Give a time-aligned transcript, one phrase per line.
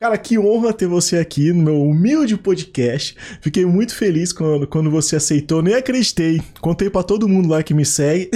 [0.00, 3.16] Cara, que honra ter você aqui no meu humilde podcast.
[3.40, 6.40] Fiquei muito feliz quando, quando você aceitou, nem acreditei.
[6.60, 8.30] Contei para todo mundo lá que me segue.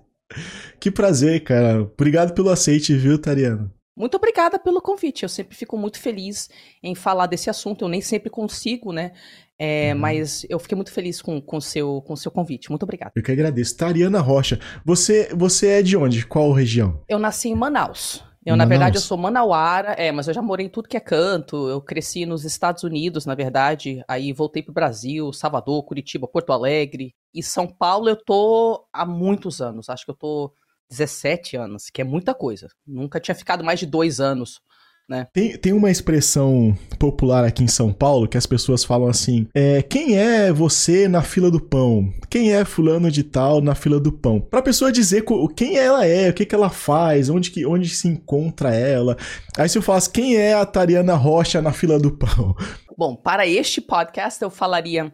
[0.80, 1.82] que prazer, cara.
[1.82, 3.70] Obrigado pelo aceite, viu, Tariana?
[3.94, 5.24] Muito obrigada pelo convite.
[5.24, 6.48] Eu sempre fico muito feliz
[6.82, 7.84] em falar desse assunto.
[7.84, 9.12] Eu nem sempre consigo, né?
[9.58, 10.00] É, uhum.
[10.00, 12.70] Mas eu fiquei muito feliz com o com seu, com seu convite.
[12.70, 13.12] Muito obrigada.
[13.14, 13.76] Eu que agradeço.
[13.76, 16.24] Tariana Rocha, você, você é de onde?
[16.24, 17.02] Qual região?
[17.06, 18.26] Eu nasci em Manaus.
[18.48, 21.00] Eu, na verdade, eu sou manauara, é, mas eu já morei em tudo que é
[21.00, 21.68] canto.
[21.68, 24.02] Eu cresci nos Estados Unidos, na verdade.
[24.08, 27.14] Aí voltei pro Brasil, Salvador, Curitiba, Porto Alegre.
[27.34, 29.90] E São Paulo eu tô há muitos anos.
[29.90, 30.52] Acho que eu tô
[30.90, 32.68] 17 anos, que é muita coisa.
[32.86, 34.60] Nunca tinha ficado mais de dois anos
[35.08, 35.26] né?
[35.32, 39.80] Tem, tem uma expressão popular aqui em São Paulo que as pessoas falam assim: é,
[39.80, 42.12] quem é você na fila do pão?
[42.28, 44.38] Quem é fulano de tal na fila do pão?
[44.40, 45.24] Pra pessoa dizer
[45.56, 49.16] quem ela é, o que, que ela faz, onde, que, onde se encontra ela.
[49.56, 52.54] Aí se eu falasse quem é a Tariana Rocha na fila do pão?
[52.96, 55.10] Bom, para este podcast eu falaria.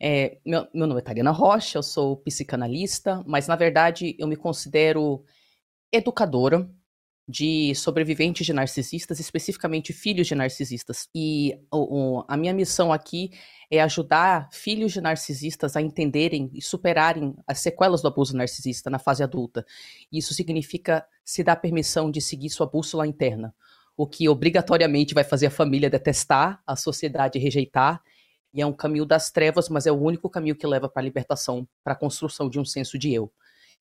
[0.00, 4.36] É, meu, meu nome é Tariana Rocha, eu sou psicanalista, mas na verdade eu me
[4.36, 5.24] considero
[5.90, 6.68] educadora,
[7.26, 11.08] de sobreviventes de narcisistas, especificamente filhos de narcisistas.
[11.14, 13.30] E o, o, a minha missão aqui
[13.70, 18.98] é ajudar filhos de narcisistas a entenderem e superarem as sequelas do abuso narcisista na
[18.98, 19.64] fase adulta.
[20.12, 23.54] Isso significa se dar permissão de seguir sua bússola interna,
[23.96, 28.02] o que obrigatoriamente vai fazer a família detestar, a sociedade rejeitar.
[28.52, 31.04] E é um caminho das trevas, mas é o único caminho que leva para a
[31.04, 33.32] libertação, para a construção de um senso de eu.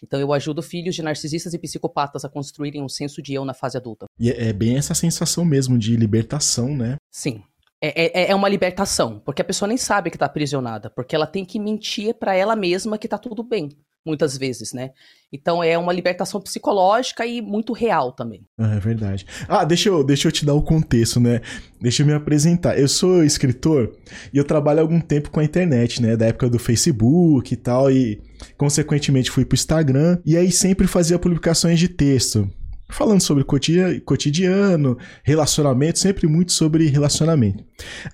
[0.04, 3.54] Então eu ajudo filhos de narcisistas e psicopatas a construírem um senso de eu na
[3.54, 4.06] fase adulta.
[4.20, 6.98] E é, é bem essa sensação mesmo de libertação, né?
[7.10, 7.42] Sim.
[7.82, 11.28] É, é, é uma libertação, porque a pessoa nem sabe que tá aprisionada, porque ela
[11.28, 13.70] tem que mentir para ela mesma que tá tudo bem
[14.06, 14.92] muitas vezes, né?
[15.32, 18.46] Então é uma libertação psicológica e muito real também.
[18.58, 19.26] Ah, é verdade.
[19.48, 21.42] Ah, deixa eu, deixa eu te dar o contexto, né?
[21.82, 22.78] Deixa eu me apresentar.
[22.78, 23.96] Eu sou escritor
[24.34, 26.16] e eu trabalho há algum tempo com a internet, né?
[26.16, 28.22] Da época do Facebook e tal, e
[28.58, 32.48] consequentemente fui pro Instagram, e aí sempre fazia publicações de texto.
[32.90, 37.64] Falando sobre cotidiano, relacionamento, sempre muito sobre relacionamento.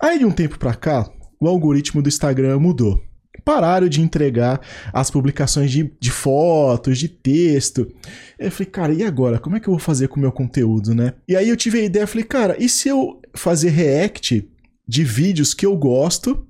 [0.00, 1.06] Aí de um tempo pra cá,
[1.38, 2.98] o algoritmo do Instagram mudou
[3.44, 4.60] pararam de entregar
[4.92, 7.90] as publicações de, de fotos, de texto.
[8.38, 9.38] Eu falei, cara, e agora?
[9.38, 11.14] Como é que eu vou fazer com o meu conteúdo, né?
[11.28, 14.48] E aí eu tive a ideia, falei, cara, e se eu fazer react
[14.86, 16.46] de vídeos que eu gosto,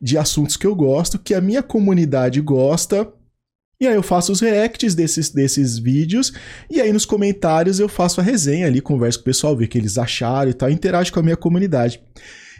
[0.00, 3.10] de assuntos que eu gosto, que a minha comunidade gosta,
[3.80, 6.32] e aí eu faço os reacts desses, desses vídeos,
[6.70, 9.68] e aí nos comentários eu faço a resenha ali, converso com o pessoal, ver o
[9.68, 12.00] que eles acharam e tal, interajo com a minha comunidade.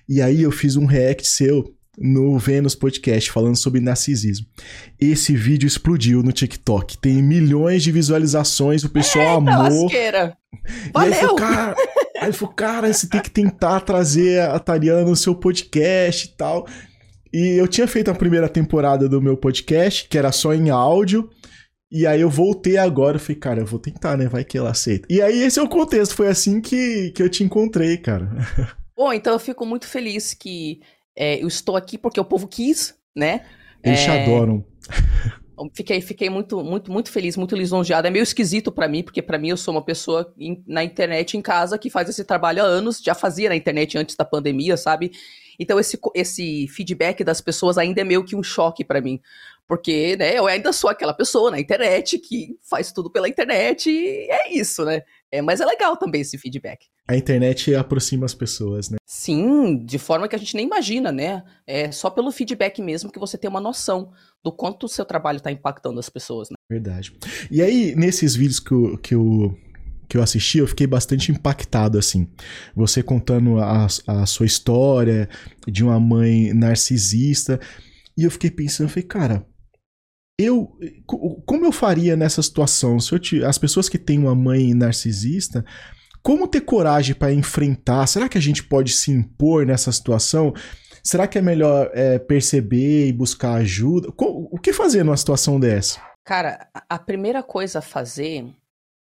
[0.08, 4.46] E aí eu fiz um react seu no Vênus Podcast falando sobre narcisismo.
[5.00, 6.98] Esse vídeo explodiu no TikTok.
[6.98, 9.82] Tem milhões de visualizações, o pessoal Eita, amou.
[9.84, 10.36] Lasqueira.
[10.92, 11.10] Valeu!
[11.10, 11.74] E aí, falou, cara,
[12.20, 16.66] aí falou, cara, você tem que tentar trazer a Tariana no seu podcast e tal.
[17.32, 21.28] E eu tinha feito a primeira temporada do meu podcast, que era só em áudio.
[21.90, 24.26] E aí eu voltei agora, eu falei, cara, eu vou tentar, né?
[24.26, 25.06] Vai que ela aceita.
[25.08, 28.28] E aí esse é o contexto, foi assim que, que eu te encontrei, cara.
[28.96, 30.80] Bom, então eu fico muito feliz que
[31.16, 33.44] é, eu estou aqui porque o povo quis, né?
[33.82, 34.04] Eles é...
[34.04, 34.64] te adoram.
[35.72, 38.08] Fiquei, fiquei muito, muito, muito feliz, muito lisonjeado.
[38.08, 41.36] É meio esquisito para mim, porque para mim eu sou uma pessoa in, na internet
[41.36, 44.76] em casa que faz esse trabalho há anos, já fazia na internet antes da pandemia,
[44.76, 45.12] sabe?
[45.58, 49.20] Então esse, esse feedback das pessoas ainda é meio que um choque para mim.
[49.66, 54.28] Porque, né, eu ainda sou aquela pessoa na internet que faz tudo pela internet e
[54.30, 55.02] é isso, né?
[55.34, 56.86] É, mas é legal também esse feedback.
[57.08, 58.98] A internet aproxima as pessoas, né?
[59.04, 61.42] Sim, de forma que a gente nem imagina, né?
[61.66, 64.12] É só pelo feedback mesmo que você tem uma noção
[64.44, 66.54] do quanto o seu trabalho está impactando as pessoas, né?
[66.70, 67.12] Verdade.
[67.50, 69.58] E aí, nesses vídeos que eu, que eu,
[70.08, 72.28] que eu assisti, eu fiquei bastante impactado, assim.
[72.76, 75.28] Você contando a, a sua história
[75.66, 77.58] de uma mãe narcisista.
[78.16, 79.46] E eu fiquei pensando, eu falei, cara,
[80.38, 80.76] eu
[81.46, 82.98] como eu faria nessa situação?
[82.98, 85.64] Se eu as pessoas que têm uma mãe narcisista
[86.24, 88.06] como ter coragem para enfrentar?
[88.06, 90.54] Será que a gente pode se impor nessa situação?
[91.02, 94.08] Será que é melhor é, perceber e buscar ajuda?
[94.18, 96.00] O que fazer numa situação dessa?
[96.24, 98.46] Cara a primeira coisa a fazer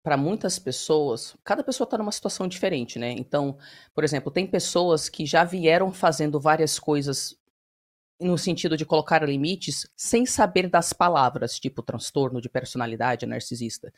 [0.04, 3.12] para muitas pessoas, cada pessoa está numa situação diferente, né?
[3.12, 3.58] Então,
[3.94, 7.36] por exemplo, tem pessoas que já vieram fazendo várias coisas
[8.20, 13.92] no sentido de colocar limites sem saber das palavras, tipo transtorno de personalidade narcisista.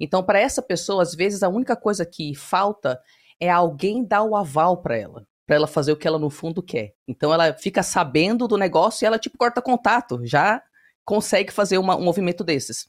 [0.00, 3.00] Então, para essa pessoa, às vezes a única coisa que falta
[3.40, 6.62] é alguém dar o aval para ela, para ela fazer o que ela no fundo
[6.62, 6.94] quer.
[7.08, 10.62] Então, ela fica sabendo do negócio e ela tipo corta contato, já
[11.04, 12.88] consegue fazer uma, um movimento desses.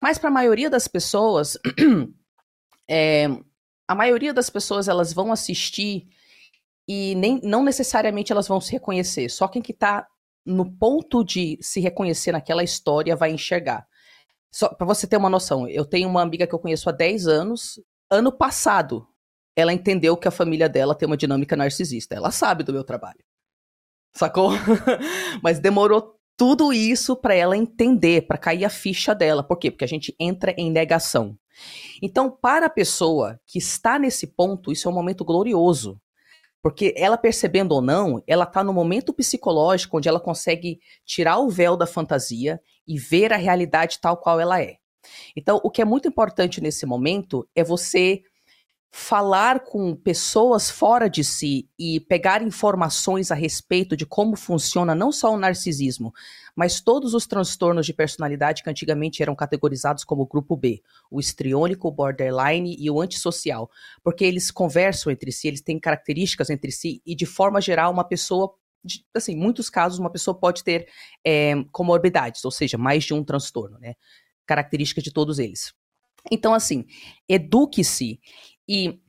[0.00, 1.58] Mas para a maioria das pessoas,
[2.88, 3.28] é,
[3.86, 6.08] a maioria das pessoas elas vão assistir
[6.88, 9.28] e nem, não necessariamente elas vão se reconhecer.
[9.28, 10.08] Só quem que tá
[10.44, 13.86] no ponto de se reconhecer naquela história vai enxergar.
[14.50, 17.26] Só para você ter uma noção, eu tenho uma amiga que eu conheço há 10
[17.26, 17.78] anos.
[18.10, 19.06] Ano passado,
[19.54, 22.14] ela entendeu que a família dela tem uma dinâmica narcisista.
[22.14, 23.22] Ela sabe do meu trabalho.
[24.14, 24.52] Sacou?
[25.42, 29.42] Mas demorou tudo isso para ela entender, para cair a ficha dela.
[29.42, 29.70] Por quê?
[29.70, 31.36] Porque a gente entra em negação.
[32.00, 36.00] Então, para a pessoa que está nesse ponto, isso é um momento glorioso.
[36.62, 41.48] Porque ela percebendo ou não, ela está no momento psicológico onde ela consegue tirar o
[41.48, 44.76] véu da fantasia e ver a realidade tal qual ela é.
[45.36, 48.22] Então, o que é muito importante nesse momento é você
[48.90, 55.12] falar com pessoas fora de si e pegar informações a respeito de como funciona não
[55.12, 56.12] só o narcisismo,
[56.58, 61.86] mas todos os transtornos de personalidade que antigamente eram categorizados como grupo B, o estriônico,
[61.86, 63.70] o borderline e o antissocial,
[64.02, 68.02] porque eles conversam entre si, eles têm características entre si e de forma geral uma
[68.02, 68.52] pessoa
[69.14, 70.88] assim, muitos casos uma pessoa pode ter
[71.24, 73.94] é, comorbidades, ou seja, mais de um transtorno, né?
[74.44, 75.72] Características de todos eles.
[76.28, 76.86] Então, assim,
[77.28, 78.18] eduque-se
[78.68, 79.00] e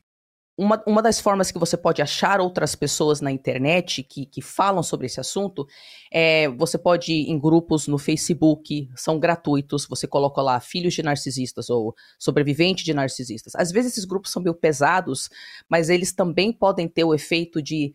[0.59, 4.83] uma, uma das formas que você pode achar outras pessoas na internet que, que falam
[4.83, 5.65] sobre esse assunto
[6.11, 11.01] é você pode ir em grupos no Facebook, são gratuitos, você coloca lá filhos de
[11.01, 13.55] narcisistas ou sobrevivente de narcisistas.
[13.55, 15.29] Às vezes esses grupos são meio pesados,
[15.69, 17.93] mas eles também podem ter o efeito de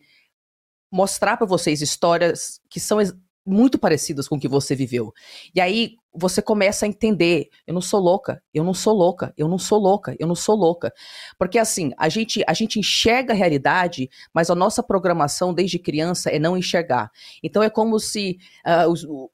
[0.91, 2.99] mostrar para vocês histórias que são
[3.45, 5.13] muito parecidas com o que você viveu.
[5.53, 9.47] E aí você começa a entender, eu não sou louca, eu não sou louca, eu
[9.47, 10.93] não sou louca, eu não sou louca.
[11.37, 16.29] Porque assim, a gente a gente enxerga a realidade, mas a nossa programação desde criança
[16.29, 17.11] é não enxergar.
[17.43, 19.29] Então é como se uh, os, o,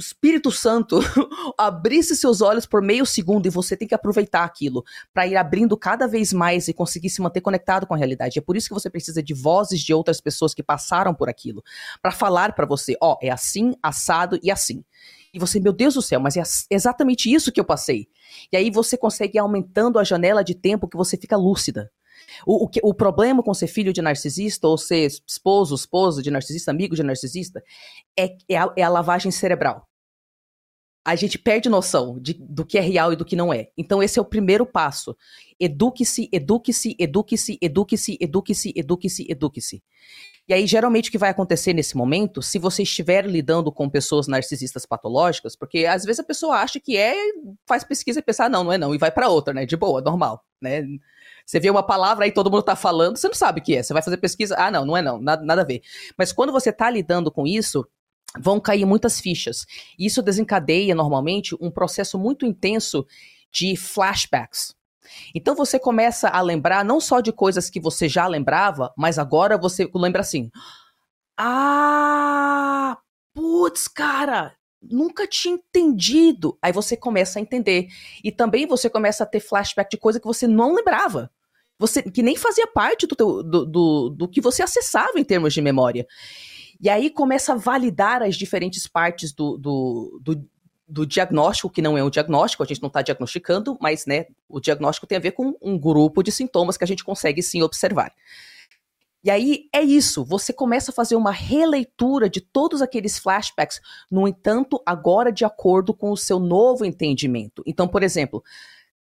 [0.00, 0.98] o Espírito Santo
[1.58, 4.82] abrisse seus olhos por meio segundo e você tem que aproveitar aquilo
[5.12, 8.38] para ir abrindo cada vez mais e conseguir se manter conectado com a realidade.
[8.38, 11.62] É por isso que você precisa de vozes de outras pessoas que passaram por aquilo
[12.00, 14.82] para falar para você, ó, oh, é assim, assado e assim.
[15.34, 18.08] E você, meu Deus do céu, mas é exatamente isso que eu passei.
[18.50, 21.92] E aí você consegue ir aumentando a janela de tempo que você fica lúcida.
[22.46, 26.70] O, o, o, problema com ser filho de narcisista, ou ser esposo, esposa de narcisista,
[26.70, 27.62] amigo de narcisista,
[28.18, 29.89] é, é, a, é a lavagem cerebral
[31.04, 33.68] a gente perde noção de, do que é real e do que não é.
[33.76, 35.16] Então, esse é o primeiro passo.
[35.58, 39.82] Eduque-se, eduque-se, eduque-se, eduque-se, eduque-se, eduque-se, eduque-se.
[40.48, 44.26] E aí, geralmente, o que vai acontecer nesse momento, se você estiver lidando com pessoas
[44.26, 47.14] narcisistas patológicas, porque às vezes a pessoa acha que é,
[47.68, 49.64] faz pesquisa e pensa, ah, não, não é não, e vai para outra, né?
[49.64, 50.84] De boa, normal, né?
[51.46, 53.82] Você vê uma palavra aí, todo mundo tá falando, você não sabe o que é.
[53.82, 55.82] Você vai fazer pesquisa, ah, não, não é não, nada, nada a ver.
[56.18, 57.86] Mas quando você tá lidando com isso,
[58.38, 59.66] vão cair muitas fichas.
[59.98, 63.06] Isso desencadeia normalmente um processo muito intenso
[63.50, 64.74] de flashbacks.
[65.34, 69.58] Então você começa a lembrar não só de coisas que você já lembrava, mas agora
[69.58, 70.50] você lembra assim:
[71.36, 72.98] "Ah,
[73.34, 76.56] putz, cara, nunca tinha entendido".
[76.62, 77.88] Aí você começa a entender
[78.22, 81.30] e também você começa a ter flashback de coisa que você não lembrava.
[81.78, 85.54] Você que nem fazia parte do, teu, do, do, do que você acessava em termos
[85.54, 86.06] de memória.
[86.80, 90.48] E aí começa a validar as diferentes partes do, do, do,
[90.88, 94.58] do diagnóstico, que não é um diagnóstico, a gente não está diagnosticando, mas né, o
[94.58, 98.12] diagnóstico tem a ver com um grupo de sintomas que a gente consegue sim observar.
[99.22, 103.78] E aí é isso, você começa a fazer uma releitura de todos aqueles flashbacks,
[104.10, 107.62] no entanto, agora de acordo com o seu novo entendimento.
[107.66, 108.42] Então, por exemplo,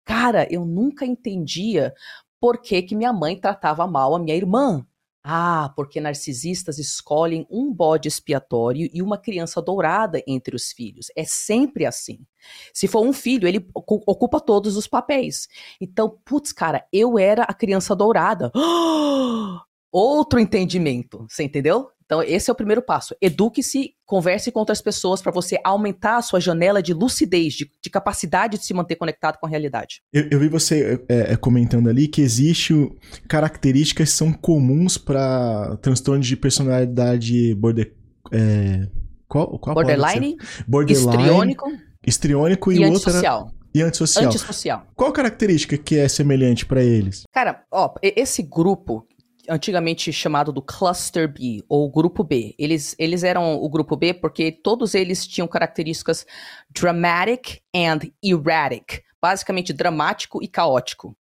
[0.04, 1.94] cara, eu nunca entendia
[2.40, 4.86] por que, que minha mãe tratava mal a minha irmã.
[5.24, 11.08] Ah, porque narcisistas escolhem um bode expiatório e uma criança dourada entre os filhos.
[11.16, 12.26] É sempre assim.
[12.74, 15.48] Se for um filho, ele ocupa todos os papéis.
[15.80, 18.52] Então, putz, cara, eu era a criança dourada.
[19.92, 21.90] Outro entendimento, você entendeu?
[22.10, 23.16] Então, esse é o primeiro passo.
[23.22, 27.88] Eduque-se, converse com outras pessoas para você aumentar a sua janela de lucidez, de, de,
[27.88, 30.02] capacidade de se manter conectado com a realidade.
[30.12, 32.98] Eu, eu vi você é, é comentando ali que existem
[33.28, 37.94] características que são comuns para transtornos de personalidade border,
[38.32, 38.88] é,
[39.28, 40.36] qual, qual borderline,
[40.68, 41.56] borderline,
[42.04, 43.52] histriônico e, e outra antissocial.
[43.72, 44.26] E antissocial.
[44.26, 44.88] Antissocial.
[44.96, 47.22] Qual característica que é semelhante para eles?
[47.32, 49.06] Cara, ó, esse grupo
[49.50, 52.56] antigamente chamado do Cluster B, ou Grupo B.
[52.58, 56.26] Eles, eles eram o Grupo B porque todos eles tinham características
[56.70, 61.18] dramatic and erratic, basicamente dramático e caótico.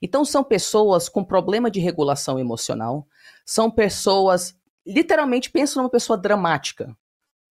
[0.00, 3.06] Então são pessoas com problema de regulação emocional,
[3.44, 4.54] são pessoas,
[4.86, 6.96] literalmente, pensa numa pessoa dramática.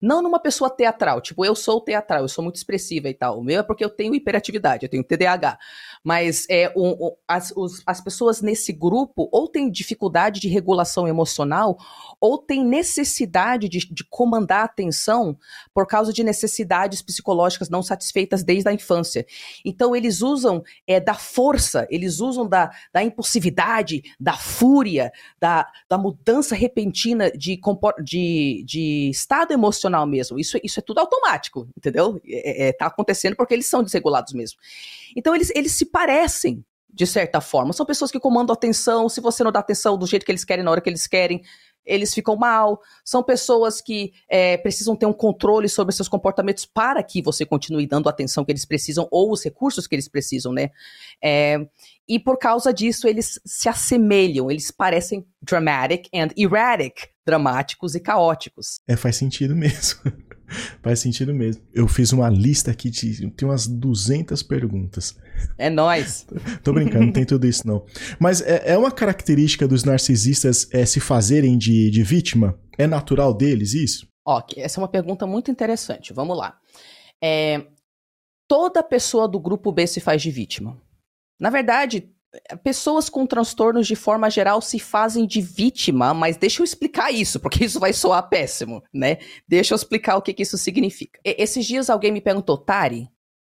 [0.00, 3.38] Não numa pessoa teatral, tipo, eu sou teatral, eu sou muito expressiva e tal.
[3.38, 5.58] O meu é porque eu tenho hiperatividade, eu tenho TDAH.
[6.02, 11.06] Mas é, um, um, as, os, as pessoas nesse grupo ou têm dificuldade de regulação
[11.06, 11.76] emocional,
[12.20, 15.36] ou têm necessidade de, de comandar a atenção
[15.74, 19.26] por causa de necessidades psicológicas não satisfeitas desde a infância.
[19.64, 25.98] Então, eles usam é, da força, eles usam da, da impulsividade, da fúria, da, da
[25.98, 27.60] mudança repentina de,
[28.02, 30.38] de, de estado emocional mesmo.
[30.38, 32.20] Isso, isso é tudo automático, entendeu?
[32.26, 34.58] É, é, tá acontecendo porque eles são desregulados mesmo.
[35.16, 37.72] Então, eles, eles se parecem, de certa forma.
[37.72, 39.08] São pessoas que comandam atenção.
[39.08, 41.42] Se você não dá atenção do jeito que eles querem, na hora que eles querem,
[41.84, 42.80] eles ficam mal.
[43.04, 47.86] São pessoas que é, precisam ter um controle sobre seus comportamentos para que você continue
[47.86, 50.70] dando a atenção que eles precisam ou os recursos que eles precisam, né?
[51.22, 51.58] É,
[52.08, 58.76] e por causa disso, eles se assemelham, eles parecem dramatic and erratic, dramáticos e caóticos.
[58.86, 60.00] É, faz sentido mesmo.
[60.82, 61.62] Faz sentido mesmo.
[61.72, 63.30] Eu fiz uma lista aqui de.
[63.30, 65.16] Tem umas 200 perguntas.
[65.56, 66.26] É nós.
[66.62, 67.84] Tô brincando, não tem tudo isso não.
[68.18, 72.58] Mas é, é uma característica dos narcisistas é, se fazerem de, de vítima?
[72.78, 74.08] É natural deles isso?
[74.26, 76.12] Ok, essa é uma pergunta muito interessante.
[76.12, 76.58] Vamos lá.
[77.22, 77.66] É,
[78.48, 80.80] toda pessoa do grupo B se faz de vítima.
[81.38, 82.10] Na verdade,
[82.62, 87.40] pessoas com transtornos de forma geral se fazem de vítima, mas deixa eu explicar isso,
[87.40, 89.18] porque isso vai soar péssimo, né?
[89.46, 91.18] Deixa eu explicar o que, que isso significa.
[91.24, 93.10] E, esses dias alguém me perguntou, Tari,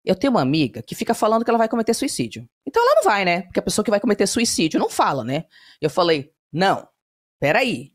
[0.05, 2.49] eu tenho uma amiga que fica falando que ela vai cometer suicídio.
[2.67, 3.43] Então ela não vai, né?
[3.43, 5.45] Porque a pessoa que vai cometer suicídio não fala, né?
[5.81, 6.89] Eu falei, não,
[7.39, 7.93] peraí.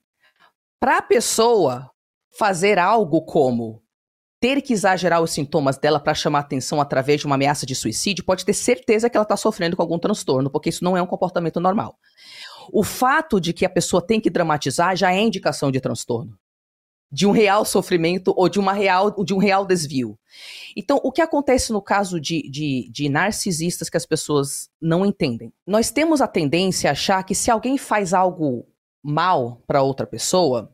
[0.79, 1.89] Pra pessoa
[2.37, 3.81] fazer algo como
[4.45, 8.23] ter que exagerar os sintomas dela para chamar atenção através de uma ameaça de suicídio,
[8.23, 11.07] pode ter certeza que ela está sofrendo com algum transtorno, porque isso não é um
[11.07, 11.97] comportamento normal.
[12.71, 16.37] O fato de que a pessoa tem que dramatizar já é indicação de transtorno,
[17.11, 20.15] de um real sofrimento ou de, uma real, de um real desvio.
[20.77, 25.51] Então, o que acontece no caso de, de, de narcisistas que as pessoas não entendem?
[25.65, 28.67] Nós temos a tendência a achar que se alguém faz algo
[29.01, 30.71] mal para outra pessoa,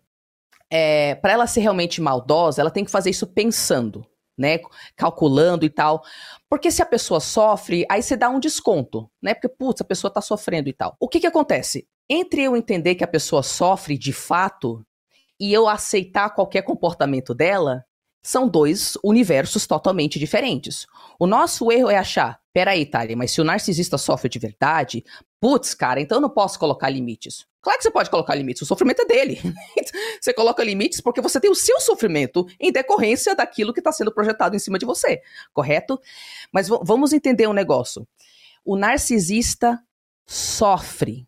[0.72, 4.60] é, para ela ser realmente maldosa, ela tem que fazer isso pensando, né?
[4.96, 6.02] Calculando e tal.
[6.50, 9.34] Porque se a pessoa sofre, aí você dá um desconto, né?
[9.34, 10.96] Porque, putz, a pessoa tá sofrendo e tal.
[11.00, 11.86] O que que acontece?
[12.10, 14.86] Entre eu entender que a pessoa sofre de fato
[15.40, 17.84] e eu aceitar qualquer comportamento dela,
[18.24, 20.86] são dois universos totalmente diferentes.
[21.20, 25.04] O nosso erro é achar, peraí, Thalia, mas se o narcisista sofre de verdade,
[25.42, 27.48] putz, cara, então eu não posso colocar limites.
[27.62, 29.42] Claro que você pode colocar limites, o sofrimento é dele.
[30.22, 34.14] você coloca limites porque você tem o seu sofrimento em decorrência daquilo que está sendo
[34.14, 35.20] projetado em cima de você,
[35.52, 36.00] correto?
[36.54, 38.08] Mas vamos entender um negócio.
[38.64, 39.82] O narcisista
[40.28, 41.28] sofre.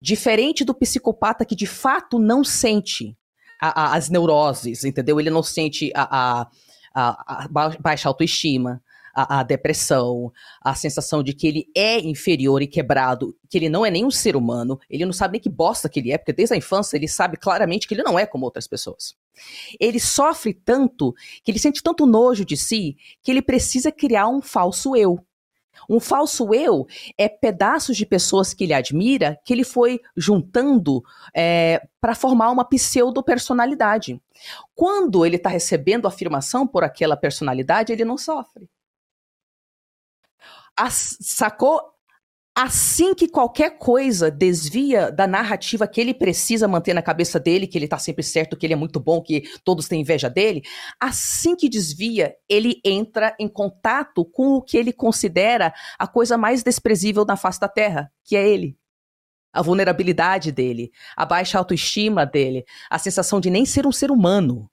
[0.00, 3.16] Diferente do psicopata que de fato não sente
[3.60, 5.20] a, a, as neuroses, entendeu?
[5.20, 6.48] Ele não sente a,
[6.92, 7.48] a
[7.80, 8.82] baixa autoestima,
[9.14, 13.84] a, a, depressão, a sensação de que ele é inferior e quebrado, que ele não
[13.84, 16.32] é nem um ser humano, ele não sabe nem que bosta que ele é, porque
[16.32, 19.14] desde a infância ele sabe claramente que ele não é como outras pessoas.
[19.78, 24.40] Ele sofre tanto, que ele sente tanto nojo de si, que ele precisa criar um
[24.40, 25.18] falso eu.
[25.88, 26.86] Um falso eu
[27.18, 31.02] é pedaços de pessoas que ele admira que ele foi juntando
[31.34, 34.20] é, para formar uma pseudo-personalidade.
[34.74, 38.68] Quando ele está recebendo afirmação por aquela personalidade, ele não sofre.
[40.76, 41.80] As, sacou?
[42.54, 47.78] Assim que qualquer coisa desvia da narrativa que ele precisa manter na cabeça dele, que
[47.78, 50.62] ele tá sempre certo, que ele é muito bom, que todos têm inveja dele,
[51.00, 56.62] assim que desvia, ele entra em contato com o que ele considera a coisa mais
[56.62, 58.76] desprezível na face da Terra, que é ele.
[59.50, 64.70] A vulnerabilidade dele, a baixa autoestima dele, a sensação de nem ser um ser humano.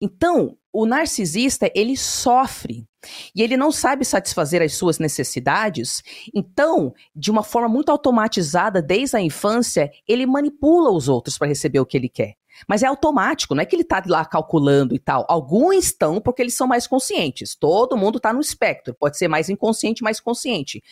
[0.00, 2.86] Então, o narcisista, ele sofre
[3.34, 6.02] e ele não sabe satisfazer as suas necessidades,
[6.34, 11.80] então, de uma forma muito automatizada desde a infância, ele manipula os outros para receber
[11.80, 12.36] o que ele quer.
[12.66, 15.24] Mas é automático, não é que ele está lá calculando e tal.
[15.28, 17.54] Alguns estão porque eles são mais conscientes.
[17.54, 18.94] Todo mundo está no espectro.
[18.94, 20.82] Pode ser mais inconsciente, mais consciente.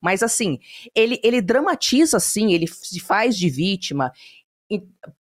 [0.00, 0.58] Mas assim,
[0.94, 4.12] ele, ele dramatiza assim, ele se faz de vítima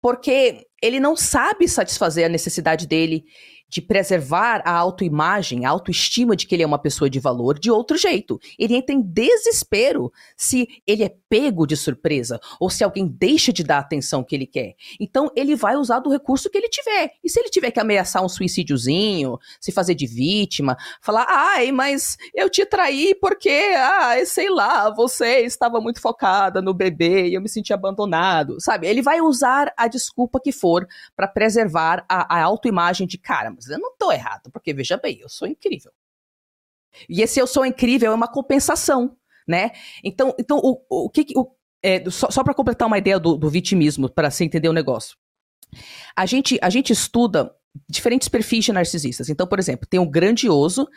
[0.01, 3.23] porque ele não sabe satisfazer a necessidade dele
[3.71, 7.71] de preservar a autoimagem, a autoestima de que ele é uma pessoa de valor de
[7.71, 8.37] outro jeito.
[8.59, 13.63] Ele entra em desespero se ele é pego de surpresa ou se alguém deixa de
[13.63, 14.75] dar a atenção que ele quer.
[14.99, 17.13] Então ele vai usar do recurso que ele tiver.
[17.23, 22.17] E se ele tiver que ameaçar um suicídiozinho, se fazer de vítima, falar: "Ai, mas
[22.35, 27.41] eu te traí porque, ah, sei lá, você estava muito focada no bebê e eu
[27.41, 28.85] me senti abandonado", sabe?
[28.85, 30.85] Ele vai usar a desculpa que for
[31.15, 35.19] para preservar a, a autoimagem de cara, mas eu não tô errado, porque veja bem,
[35.19, 35.91] eu sou incrível.
[37.07, 39.71] E esse eu sou incrível é uma compensação, né?
[40.03, 41.25] Então, então o, o que.
[41.35, 44.73] O, é, só só para completar uma ideia do, do vitimismo, para você entender o
[44.73, 45.17] negócio.
[46.15, 47.55] A gente, a gente estuda
[47.89, 49.29] diferentes perfis de narcisistas.
[49.29, 50.87] Então, por exemplo, tem o grandioso.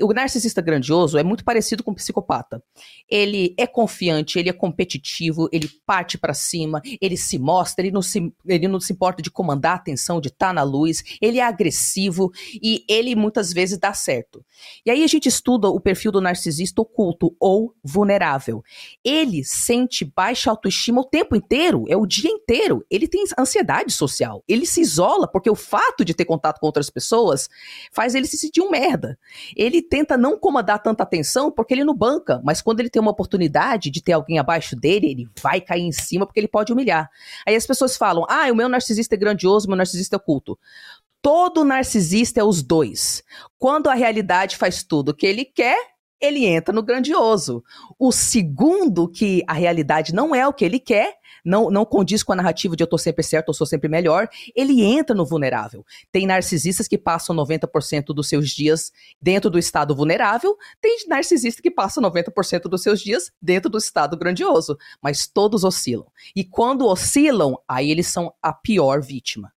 [0.00, 2.62] O narcisista grandioso é muito parecido com o psicopata.
[3.08, 8.00] Ele é confiante, ele é competitivo, ele parte para cima, ele se mostra, ele não
[8.00, 11.38] se, ele não se importa de comandar a atenção, de estar tá na luz, ele
[11.38, 14.44] é agressivo e ele muitas vezes dá certo.
[14.86, 18.64] E aí a gente estuda o perfil do narcisista oculto ou vulnerável.
[19.04, 22.84] Ele sente baixa autoestima o tempo inteiro, é o dia inteiro.
[22.90, 26.66] Ele tem ansiedade social, ele se isola porque o fato de ter ter contato com
[26.66, 27.48] outras pessoas,
[27.92, 29.18] faz ele se sentir um merda.
[29.56, 33.10] Ele tenta não comandar tanta atenção porque ele não banca, mas quando ele tem uma
[33.10, 37.10] oportunidade de ter alguém abaixo dele, ele vai cair em cima porque ele pode humilhar.
[37.46, 40.58] Aí as pessoas falam: ah, o meu narcisista é grandioso, meu narcisista é oculto.
[41.20, 43.22] Todo narcisista é os dois.
[43.58, 45.78] Quando a realidade faz tudo o que ele quer,
[46.20, 47.64] ele entra no grandioso.
[47.98, 52.32] O segundo, que a realidade não é o que ele quer, não, não condiz com
[52.32, 55.84] a narrativa de eu tô sempre certo, eu sou sempre melhor, ele entra no vulnerável.
[56.10, 61.70] Tem narcisistas que passam 90% dos seus dias dentro do estado vulnerável, tem narcisistas que
[61.70, 66.06] passam 90% dos seus dias dentro do estado grandioso, mas todos oscilam.
[66.34, 69.52] E quando oscilam, aí eles são a pior vítima.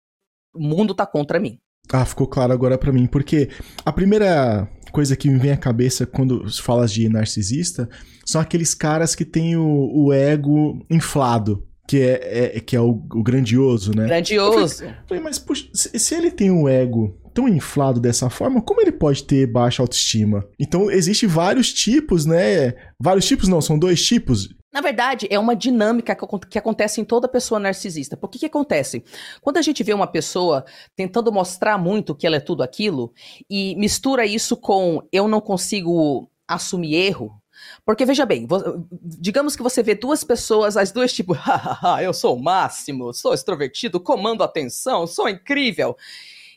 [0.55, 1.59] O mundo tá contra mim.
[1.93, 3.51] Ah, ficou claro agora para mim, porque
[3.85, 7.89] a primeira coisa que me vem à cabeça quando falas de narcisista
[8.25, 12.91] são aqueles caras que têm o, o ego inflado que é, é, que é o,
[12.91, 14.07] o, grandioso, né?
[14.07, 14.79] Grandioso.
[14.79, 18.93] Falei, falei, mas puxa, se, ele tem um ego tão inflado dessa forma, como ele
[18.93, 20.47] pode ter baixa autoestima?
[20.59, 22.75] Então, existe vários tipos, né?
[23.01, 24.49] Vários tipos não, são dois tipos.
[24.73, 28.17] Na verdade, é uma dinâmica que, que acontece em toda pessoa narcisista.
[28.17, 29.05] Por que que acontece?
[29.43, 30.65] Quando a gente vê uma pessoa
[30.97, 33.13] tentando mostrar muito que ela é tudo aquilo
[33.51, 37.42] e mistura isso com eu não consigo assumir erro,
[37.85, 38.47] porque veja bem,
[38.93, 41.35] digamos que você vê duas pessoas, as duas tipo,
[42.01, 45.97] eu sou o máximo, sou extrovertido, comando atenção, sou incrível.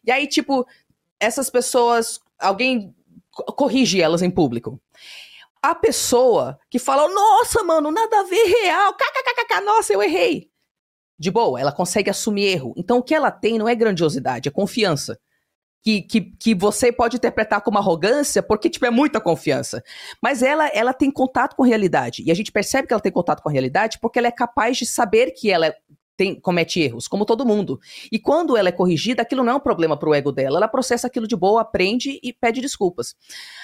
[0.05, 0.67] E aí, tipo,
[1.19, 2.95] essas pessoas, alguém
[3.31, 4.79] corrige elas em público.
[5.61, 10.51] A pessoa que fala, nossa, mano, nada a ver, real, kkkk, nossa, eu errei.
[11.17, 12.73] De boa, ela consegue assumir erro.
[12.77, 15.19] Então o que ela tem não é grandiosidade, é confiança
[15.85, 19.83] que, que, que você pode interpretar como arrogância, porque, tipo, é muita confiança.
[20.19, 22.23] Mas ela, ela tem contato com a realidade.
[22.25, 24.77] E a gente percebe que ela tem contato com a realidade porque ela é capaz
[24.77, 25.75] de saber que ela
[26.15, 27.79] tem, comete erros, como todo mundo.
[28.11, 30.57] E quando ela é corrigida, aquilo não é um problema pro ego dela.
[30.57, 33.15] Ela processa aquilo de boa, aprende e pede desculpas.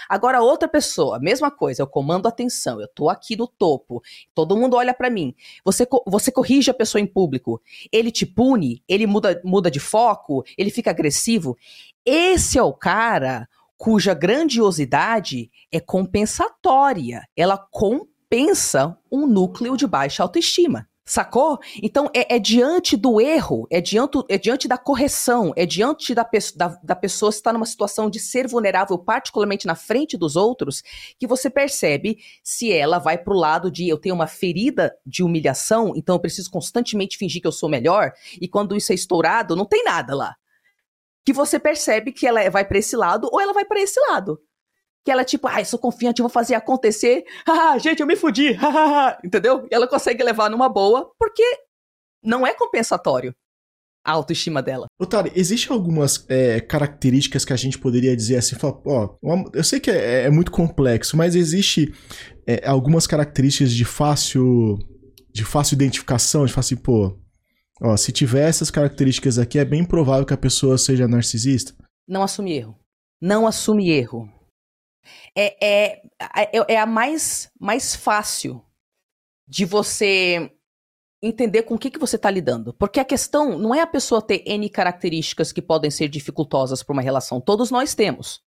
[0.09, 4.01] Agora, outra pessoa, mesma coisa, eu comando atenção, eu tô aqui no topo,
[4.35, 5.33] todo mundo olha para mim.
[5.63, 7.61] Você, você corrige a pessoa em público,
[7.91, 11.57] ele te pune, ele muda, muda de foco, ele fica agressivo.
[12.05, 17.27] Esse é o cara cuja grandiosidade é compensatória.
[17.35, 20.87] Ela compensa um núcleo de baixa autoestima.
[21.03, 21.57] Sacou?
[21.81, 26.27] Então é, é, diante do erro, é diante, é diante da correção, é diante da,
[26.55, 30.83] da, da pessoa estar numa situação de ser vulnerável, particularmente na frente dos outros,
[31.19, 35.93] que você percebe se ela vai pro lado de eu tenho uma ferida de humilhação,
[35.95, 39.65] então eu preciso constantemente fingir que eu sou melhor, e quando isso é estourado, não
[39.65, 40.35] tem nada lá.
[41.25, 44.39] Que você percebe que ela vai para esse lado ou ela vai para esse lado
[45.03, 47.23] que ela, tipo, ai, ah, sou confiante, vou fazer acontecer.
[47.47, 48.57] Ah, gente, eu me fudi.
[49.23, 49.67] Entendeu?
[49.71, 51.43] E ela consegue levar numa boa, porque
[52.23, 53.33] não é compensatório
[54.03, 54.87] a autoestima dela.
[54.99, 59.15] Otário, existem algumas é, características que a gente poderia dizer assim, ó,
[59.53, 61.93] eu sei que é, é muito complexo, mas existe
[62.47, 64.79] é, algumas características de fácil
[65.33, 67.17] de fácil identificação, de fácil, pô,
[67.81, 71.73] ó, se tiver essas características aqui, é bem provável que a pessoa seja narcisista.
[72.05, 72.77] Não assume erro.
[73.21, 74.27] Não assume erro
[75.35, 76.01] é, é,
[76.35, 78.63] é, é a mais, mais fácil
[79.47, 80.51] de você
[81.21, 82.73] entender com o que, que você está lidando.
[82.73, 86.93] Porque a questão não é a pessoa ter N características que podem ser dificultosas para
[86.93, 87.39] uma relação.
[87.39, 88.41] Todos nós temos.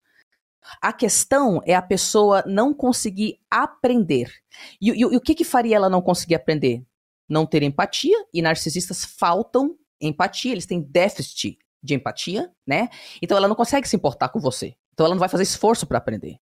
[0.81, 4.33] A questão é a pessoa não conseguir aprender.
[4.81, 6.85] E, e, e o que, que faria ela não conseguir aprender?
[7.29, 12.89] Não ter empatia, e narcisistas faltam empatia, eles têm déficit de empatia, né?
[13.21, 14.77] Então ela não consegue se importar com você.
[15.03, 16.37] Então ela não vai fazer esforço para aprender.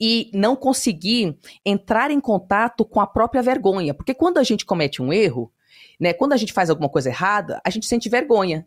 [0.00, 5.02] E não conseguir entrar em contato com a própria vergonha, porque quando a gente comete
[5.02, 5.52] um erro,
[6.00, 8.66] né, quando a gente faz alguma coisa errada, a gente sente vergonha.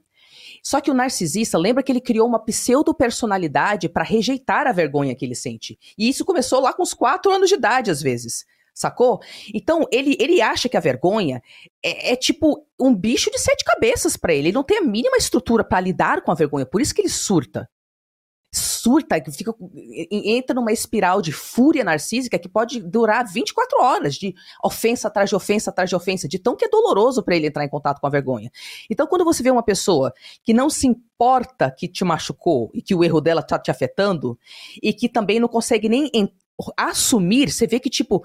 [0.61, 5.25] Só que o narcisista, lembra que ele criou uma pseudo-personalidade para rejeitar a vergonha que
[5.25, 5.79] ele sente.
[5.97, 8.45] E isso começou lá com os quatro anos de idade, às vezes.
[8.71, 9.19] Sacou?
[9.51, 11.41] Então, ele, ele acha que a vergonha
[11.83, 14.49] é, é tipo um bicho de sete cabeças para ele.
[14.49, 16.67] Ele não tem a mínima estrutura para lidar com a vergonha.
[16.67, 17.67] Por isso que ele surta
[18.83, 19.55] surta, que fica,
[20.11, 25.35] entra numa espiral de fúria narcísica que pode durar 24 horas, de ofensa atrás de
[25.35, 28.07] ofensa atrás de ofensa, de tão que é doloroso para ele entrar em contato com
[28.07, 28.51] a vergonha.
[28.89, 32.93] Então, quando você vê uma pessoa que não se importa que te machucou e que
[32.93, 34.37] o erro dela tá te afetando,
[34.81, 36.11] e que também não consegue nem
[36.77, 38.21] assumir, você vê que, tipo,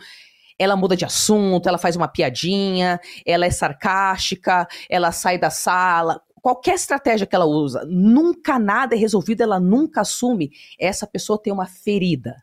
[0.59, 6.21] ela muda de assunto, ela faz uma piadinha, ela é sarcástica, ela sai da sala
[6.41, 11.53] qualquer estratégia que ela usa, nunca nada é resolvido, ela nunca assume, essa pessoa tem
[11.53, 12.37] uma ferida.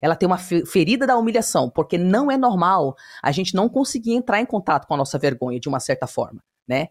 [0.00, 4.40] Ela tem uma ferida da humilhação, porque não é normal a gente não conseguir entrar
[4.40, 6.88] em contato com a nossa vergonha de uma certa forma, né?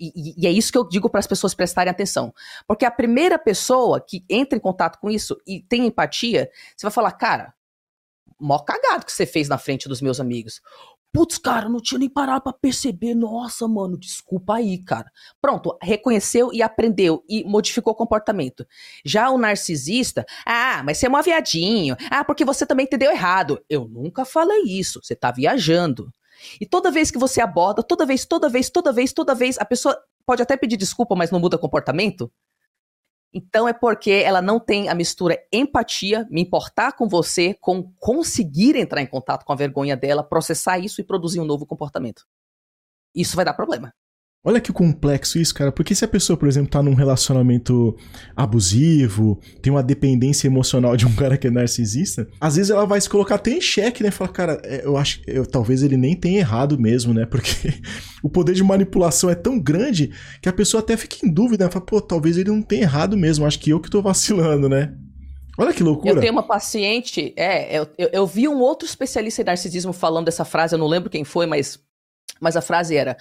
[0.00, 2.34] E, e, é isso que eu digo para as pessoas prestarem atenção.
[2.66, 6.90] Porque a primeira pessoa que entra em contato com isso e tem empatia, você vai
[6.90, 7.54] falar, cara,
[8.40, 10.62] mó cagado que você fez na frente dos meus amigos.
[11.12, 13.14] Putz, cara, não tinha nem parado pra perceber.
[13.14, 15.10] Nossa, mano, desculpa aí, cara.
[15.40, 18.64] Pronto, reconheceu e aprendeu e modificou o comportamento.
[19.04, 21.96] Já o narcisista, ah, mas você é um viadinho.
[22.10, 23.60] Ah, porque você também entendeu errado.
[23.68, 25.00] Eu nunca falei isso.
[25.02, 26.12] Você tá viajando.
[26.60, 29.64] E toda vez que você aborda, toda vez, toda vez, toda vez, toda vez, a
[29.64, 32.30] pessoa pode até pedir desculpa, mas não muda comportamento.
[33.32, 38.76] Então é porque ela não tem a mistura empatia, me importar com você, com conseguir
[38.76, 42.26] entrar em contato com a vergonha dela, processar isso e produzir um novo comportamento.
[43.14, 43.94] Isso vai dar problema.
[44.42, 45.70] Olha que complexo isso, cara.
[45.70, 47.94] Porque se a pessoa, por exemplo, tá num relacionamento
[48.34, 52.98] abusivo, tem uma dependência emocional de um cara que é narcisista, às vezes ela vai
[52.98, 54.10] se colocar até em xeque, né?
[54.10, 57.26] Falar, cara, é, eu acho que talvez ele nem tenha errado mesmo, né?
[57.26, 57.82] Porque
[58.24, 61.70] o poder de manipulação é tão grande que a pessoa até fica em dúvida, né?
[61.70, 64.94] Fala, pô, talvez ele não tenha errado mesmo, acho que eu que tô vacilando, né?
[65.58, 66.14] Olha que loucura.
[66.14, 70.24] Eu tenho uma paciente, é, eu, eu, eu vi um outro especialista em narcisismo falando
[70.24, 71.78] dessa frase, eu não lembro quem foi, mas,
[72.40, 73.18] mas a frase era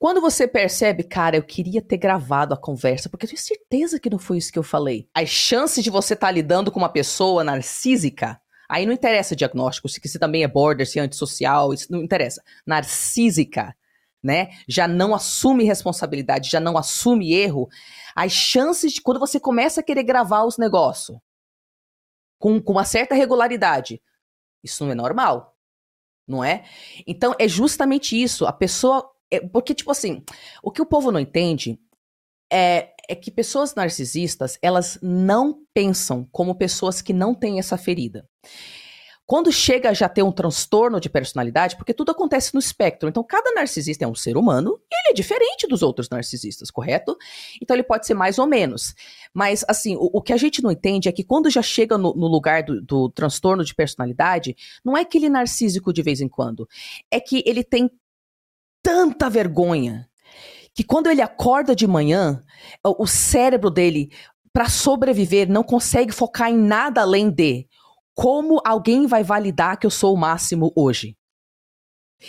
[0.00, 4.08] quando você percebe, cara, eu queria ter gravado a conversa, porque eu tenho certeza que
[4.08, 5.06] não foi isso que eu falei.
[5.12, 9.90] As chances de você estar tá lidando com uma pessoa narcísica, aí não interessa diagnóstico,
[9.90, 12.42] se você também é border, se é antissocial, isso não interessa.
[12.66, 13.76] Narcísica,
[14.22, 14.48] né?
[14.66, 17.68] Já não assume responsabilidade, já não assume erro.
[18.16, 21.18] As chances de quando você começa a querer gravar os negócios
[22.38, 24.00] com, com uma certa regularidade,
[24.64, 25.54] isso não é normal,
[26.26, 26.64] não é?
[27.06, 28.46] Então é justamente isso.
[28.46, 30.22] A pessoa é, porque, tipo assim,
[30.62, 31.78] o que o povo não entende
[32.52, 38.28] é, é que pessoas narcisistas, elas não pensam como pessoas que não têm essa ferida.
[39.30, 43.22] Quando chega a já ter um transtorno de personalidade, porque tudo acontece no espectro, então
[43.22, 47.16] cada narcisista é um ser humano e ele é diferente dos outros narcisistas, correto?
[47.62, 48.92] Então ele pode ser mais ou menos.
[49.32, 52.12] Mas, assim, o, o que a gente não entende é que quando já chega no,
[52.12, 56.20] no lugar do, do transtorno de personalidade, não é que ele é narcísico de vez
[56.20, 56.68] em quando,
[57.08, 57.88] é que ele tem
[58.82, 60.08] tanta vergonha
[60.74, 62.42] que quando ele acorda de manhã,
[62.84, 64.10] o cérebro dele,
[64.52, 67.66] para sobreviver, não consegue focar em nada além de
[68.14, 71.16] como alguém vai validar que eu sou o máximo hoje.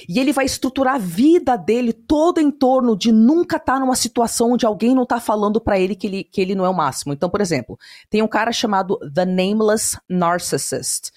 [0.07, 3.95] E ele vai estruturar a vida dele todo em torno de nunca estar tá numa
[3.95, 6.73] situação onde alguém não está falando para ele que, ele que ele não é o
[6.73, 7.11] máximo.
[7.11, 7.77] Então, por exemplo,
[8.09, 11.11] tem um cara chamado The Nameless Narcissist.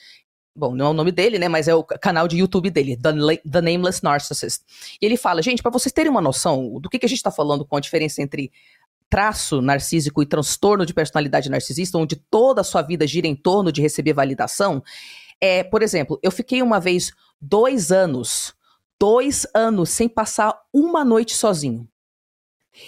[0.56, 1.48] Bom, não é o nome dele, né?
[1.48, 3.12] Mas é o canal de YouTube dele, The,
[3.50, 4.62] The Nameless Narcissist.
[5.00, 7.30] E ele fala, gente, para vocês terem uma noção do que, que a gente está
[7.30, 8.52] falando com a diferença entre
[9.10, 13.70] traço narcísico e transtorno de personalidade narcisista, onde toda a sua vida gira em torno
[13.72, 14.82] de receber validação,
[15.40, 18.54] é, por exemplo, eu fiquei uma vez dois anos,
[18.98, 21.88] dois anos sem passar uma noite sozinho.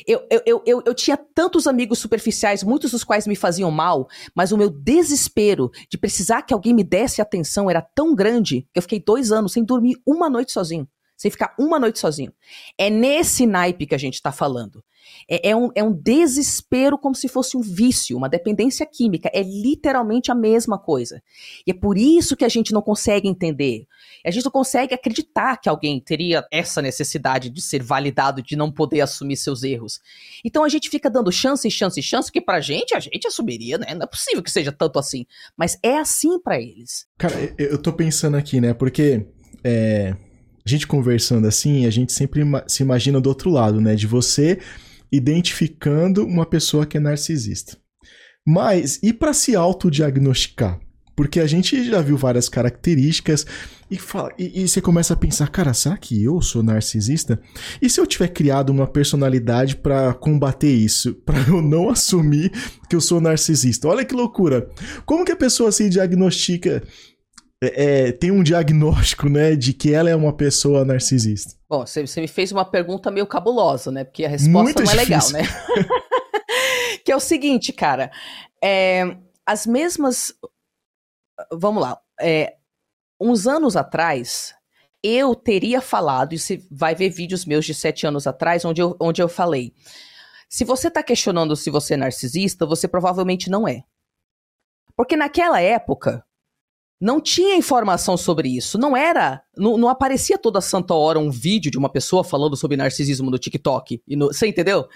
[0.07, 4.53] Eu, eu, eu, eu, tinha tantos amigos superficiais, muitos dos quais me faziam mal, mas
[4.53, 8.83] o meu desespero de precisar que alguém me desse atenção era tão grande que eu
[8.83, 10.89] fiquei dois anos sem dormir uma noite sozinho
[11.27, 12.33] sem ficar uma noite sozinho.
[12.79, 14.83] É nesse naipe que a gente está falando.
[15.29, 19.31] É, é, um, é um desespero como se fosse um vício, uma dependência química.
[19.33, 21.23] É literalmente a mesma coisa.
[21.67, 23.87] E é por isso que a gente não consegue entender.
[24.25, 28.71] A gente não consegue acreditar que alguém teria essa necessidade de ser validado, de não
[28.71, 30.01] poder assumir seus erros.
[30.45, 33.95] Então a gente fica dando chance, chance, chance, que pra gente, a gente assumiria, né?
[33.95, 35.25] Não é possível que seja tanto assim.
[35.57, 37.07] Mas é assim para eles.
[37.19, 38.75] Cara, eu tô pensando aqui, né?
[38.75, 39.27] Porque.
[39.65, 40.15] É,
[40.67, 43.95] a gente conversando assim, a gente sempre se imagina do outro lado, né?
[43.95, 44.59] De você
[45.13, 47.79] identificando uma pessoa que é narcisista.
[48.45, 50.81] Mas e para se autodiagnosticar?
[51.15, 53.47] Porque a gente já viu várias características
[53.91, 57.41] e, fala, e, e, você começa a pensar, cara, será que eu sou narcisista?
[57.81, 61.15] E se eu tiver criado uma personalidade para combater isso?
[61.25, 62.51] para eu não assumir
[62.91, 63.89] que eu sou narcisista?
[63.89, 64.69] Olha que loucura!
[65.07, 66.83] Como que a pessoa se diagnostica?
[67.63, 71.55] É, é, tem um diagnóstico, né, de que ela é uma pessoa narcisista.
[71.69, 74.05] Bom, você, você me fez uma pergunta meio cabulosa, né?
[74.05, 75.41] Porque a resposta Muito não é legal, né?
[77.05, 78.11] que é o seguinte, cara.
[78.63, 79.17] É,
[79.47, 80.35] as mesmas
[81.53, 82.01] vamos lá.
[82.21, 82.57] É,
[83.21, 84.55] uns anos atrás,
[85.03, 88.97] eu teria falado, e você vai ver vídeos meus de sete anos atrás, onde eu,
[89.01, 89.75] onde eu falei:
[90.49, 93.85] se você está questionando se você é narcisista, você provavelmente não é.
[94.97, 96.25] Porque naquela época,
[97.01, 98.79] não tinha informação sobre isso.
[98.79, 99.43] Não era.
[99.57, 103.39] Não, não, aparecia toda santa hora um vídeo de uma pessoa falando sobre narcisismo no
[103.39, 104.03] TikTok.
[104.07, 104.87] E no, você entendeu?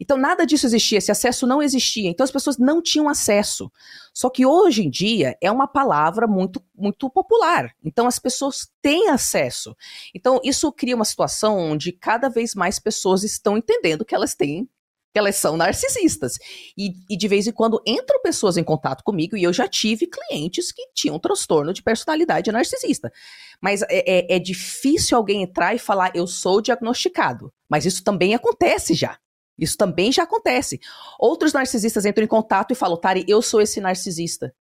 [0.00, 2.08] Então nada disso existia, esse acesso não existia.
[2.08, 3.70] Então as pessoas não tinham acesso.
[4.12, 7.74] Só que hoje em dia é uma palavra muito muito popular.
[7.84, 9.74] Então as pessoas têm acesso.
[10.14, 14.68] Então isso cria uma situação onde cada vez mais pessoas estão entendendo que elas têm
[15.16, 16.38] que elas são narcisistas.
[16.76, 20.06] E, e, de vez em quando entram pessoas em contato comigo e eu já tive
[20.06, 23.10] clientes que tinham transtorno de personalidade narcisista.
[23.58, 27.50] Mas é, é, é difícil alguém entrar e falar, eu sou diagnosticado.
[27.66, 29.18] Mas isso também acontece já.
[29.58, 30.78] Isso também já acontece.
[31.18, 34.54] Outros narcisistas entram em contato e falam, Tari, eu sou esse narcisista.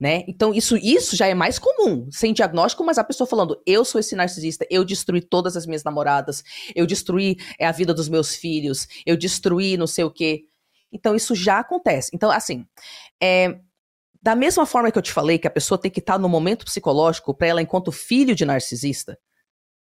[0.00, 0.22] Né?
[0.28, 3.98] Então, isso, isso já é mais comum, sem diagnóstico, mas a pessoa falando, eu sou
[3.98, 8.36] esse narcisista, eu destruí todas as minhas namoradas, eu destruí é, a vida dos meus
[8.36, 10.44] filhos, eu destruí não sei o quê.
[10.92, 12.10] Então, isso já acontece.
[12.14, 12.64] Então, assim,
[13.20, 13.58] é,
[14.22, 16.64] da mesma forma que eu te falei que a pessoa tem que estar no momento
[16.64, 19.18] psicológico para ela, enquanto filho de narcisista,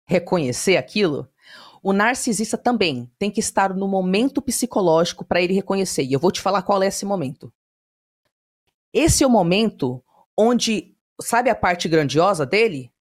[0.05, 1.27] reconhecer aquilo,
[1.81, 6.03] o narcisista também tem que estar no momento psicológico para ele reconhecer.
[6.03, 7.51] E eu vou te falar qual é esse momento.
[8.95, 10.01] Esse é o momento
[10.37, 12.93] onde, sabe a parte grandiosa dele?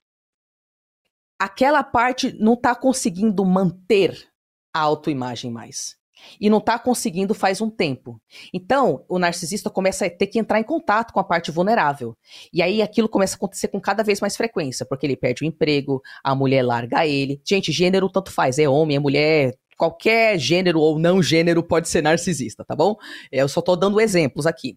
[1.39, 4.29] Aquela parte não está conseguindo manter
[4.75, 5.97] a autoimagem mais
[6.41, 8.21] e não está conseguindo faz um tempo.
[8.53, 12.17] Então, o narcisista começa a ter que entrar em contato com a parte vulnerável.
[12.53, 15.47] E aí aquilo começa a acontecer com cada vez mais frequência, porque ele perde o
[15.47, 17.41] emprego, a mulher larga ele.
[17.45, 22.03] Gente, gênero tanto faz, é homem, é mulher, qualquer gênero ou não gênero pode ser
[22.03, 22.97] narcisista, tá bom?
[23.31, 24.77] Eu só tô dando exemplos aqui.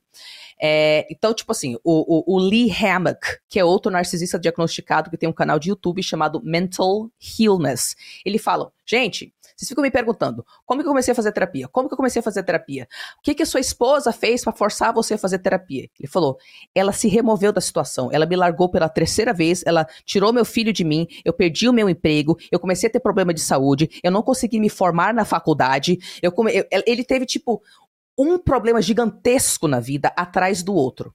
[0.60, 5.17] É, então, tipo assim, o, o, o, Lee Hammock, que é outro narcisista diagnosticado que
[5.17, 10.46] tem um canal de YouTube chamado Mental Healness, ele fala: gente, vocês ficam me perguntando,
[10.67, 11.67] como que eu comecei a fazer terapia?
[11.67, 12.88] Como que eu comecei a fazer terapia?
[13.17, 15.89] O que que a sua esposa fez para forçar você a fazer terapia?
[16.00, 16.38] Ele falou,
[16.76, 20.72] ela se removeu da situação, ela me largou pela terceira vez, ela tirou meu filho
[20.72, 24.12] de mim, eu perdi o meu emprego, eu comecei a ter problema de saúde, eu
[24.12, 26.52] não consegui me formar na faculdade, eu come...
[26.86, 27.63] ele teve tipo
[28.17, 31.13] um problema gigantesco na vida atrás do outro.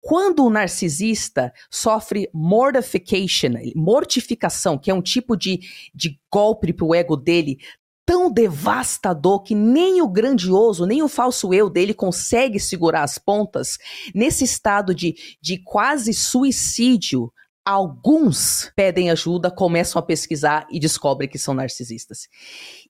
[0.00, 5.60] Quando o narcisista sofre mortification, mortificação, que é um tipo de,
[5.94, 7.58] de golpe para o ego dele
[8.04, 13.78] tão devastador que nem o grandioso, nem o falso eu dele consegue segurar as pontas,
[14.12, 17.32] nesse estado de, de quase suicídio,
[17.64, 22.28] Alguns pedem ajuda, começam a pesquisar e descobrem que são narcisistas.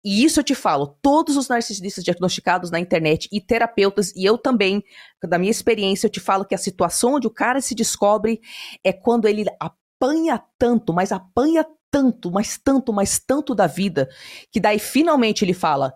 [0.03, 4.39] E isso eu te falo, todos os narcisistas diagnosticados na internet e terapeutas, e eu
[4.39, 4.83] também,
[5.23, 8.41] da minha experiência, eu te falo que a situação onde o cara se descobre
[8.83, 14.09] é quando ele apanha tanto, mas apanha tanto, mas tanto, mas tanto da vida,
[14.51, 15.93] que daí finalmente ele fala: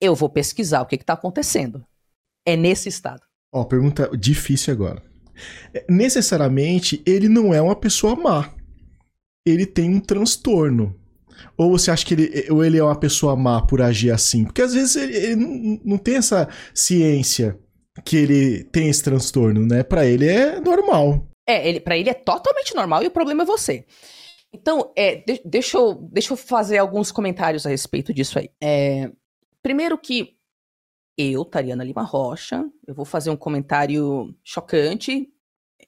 [0.00, 1.84] Eu vou pesquisar o que está acontecendo.
[2.46, 3.20] É nesse estado.
[3.52, 5.11] Ó, oh, pergunta difícil agora
[5.88, 8.52] necessariamente ele não é uma pessoa má.
[9.46, 10.98] Ele tem um transtorno.
[11.56, 14.44] Ou você acha que ele, ou ele é uma pessoa má por agir assim?
[14.44, 17.58] Porque às vezes ele, ele não, não tem essa ciência
[18.04, 19.82] que ele tem esse transtorno, né?
[19.82, 21.26] Para ele é normal.
[21.46, 23.84] É, ele, para ele é totalmente normal e o problema é você.
[24.52, 28.50] Então, é, de, deixa, eu, deixa eu fazer alguns comentários a respeito disso aí.
[28.62, 29.10] É,
[29.62, 30.36] primeiro que
[31.16, 35.28] eu, Tariana Lima Rocha, eu vou fazer um comentário chocante,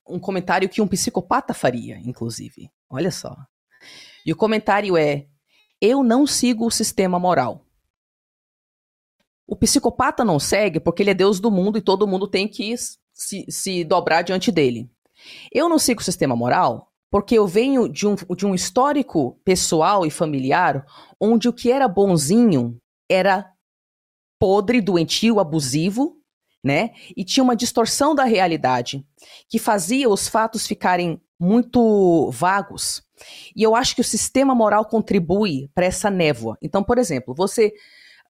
[0.07, 2.71] um comentário que um psicopata faria, inclusive.
[2.91, 3.37] Olha só.
[4.25, 5.27] E o comentário é:
[5.81, 7.67] Eu não sigo o sistema moral.
[9.47, 12.75] O psicopata não segue porque ele é Deus do mundo e todo mundo tem que
[13.13, 14.91] se, se dobrar diante dele.
[15.53, 20.05] Eu não sigo o sistema moral porque eu venho de um, de um histórico pessoal
[20.05, 20.85] e familiar
[21.21, 23.54] onde o que era bonzinho era
[24.45, 26.19] podre, doentio, abusivo,
[26.63, 26.91] né?
[27.17, 29.03] E tinha uma distorção da realidade
[29.49, 33.03] que fazia os fatos ficarem muito vagos.
[33.57, 36.59] E eu acho que o sistema moral contribui para essa névoa.
[36.61, 37.73] Então, por exemplo, você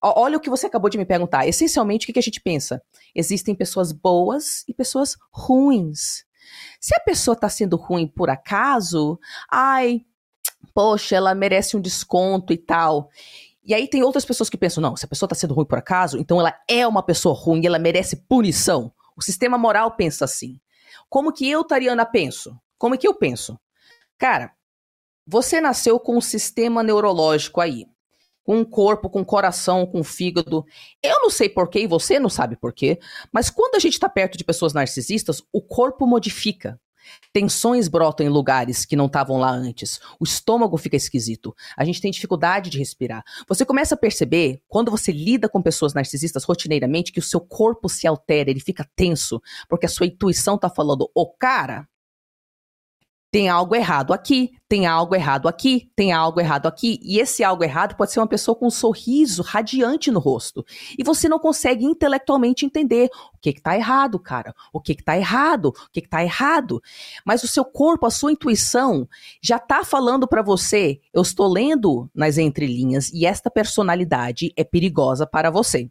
[0.01, 1.47] Olha o que você acabou de me perguntar.
[1.47, 2.81] Essencialmente, o que a gente pensa?
[3.15, 6.23] Existem pessoas boas e pessoas ruins.
[6.79, 10.05] Se a pessoa está sendo ruim por acaso, ai,
[10.75, 13.09] poxa, ela merece um desconto e tal.
[13.65, 15.77] E aí tem outras pessoas que pensam, não, se a pessoa está sendo ruim por
[15.77, 18.93] acaso, então ela é uma pessoa ruim, ela merece punição.
[19.17, 20.59] O sistema moral pensa assim.
[21.09, 22.55] Como que eu, Tariana, penso?
[22.77, 23.59] Como que eu penso?
[24.17, 24.51] Cara,
[25.25, 27.87] você nasceu com um sistema neurológico aí
[28.45, 30.63] com o corpo, com o coração, com o fígado.
[31.01, 32.99] Eu não sei porquê e você não sabe porquê,
[33.31, 36.79] mas quando a gente está perto de pessoas narcisistas, o corpo modifica.
[37.33, 39.99] Tensões brotam em lugares que não estavam lá antes.
[40.19, 41.55] O estômago fica esquisito.
[41.77, 43.23] A gente tem dificuldade de respirar.
[43.47, 47.89] Você começa a perceber, quando você lida com pessoas narcisistas rotineiramente, que o seu corpo
[47.89, 51.87] se altera, ele fica tenso, porque a sua intuição está falando: oh, cara,
[53.35, 56.97] tem algo errado aqui, tem algo errado aqui, tem algo errado aqui.
[57.03, 60.65] E esse algo errado pode ser uma pessoa com um sorriso radiante no rosto.
[60.97, 64.55] E você não consegue intelectualmente entender o que está errado, cara.
[64.71, 66.81] O que está errado, o que está errado.
[67.25, 69.05] Mas o seu corpo, a sua intuição
[69.41, 75.27] já está falando para você, eu estou lendo nas entrelinhas e esta personalidade é perigosa
[75.27, 75.89] para você.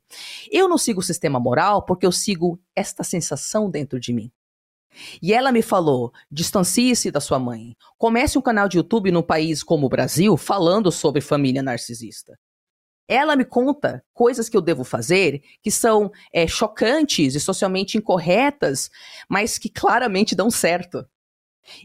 [0.51, 4.33] Eu não sigo o sistema moral porque eu sigo esta sensação dentro de mim.
[5.23, 7.77] E ela me falou: distancie-se da sua mãe.
[7.99, 12.39] Comece um canal de YouTube num país como o Brasil falando sobre família narcisista.
[13.07, 18.91] Ela me conta coisas que eu devo fazer que são é, chocantes e socialmente incorretas,
[19.29, 21.07] mas que claramente dão certo.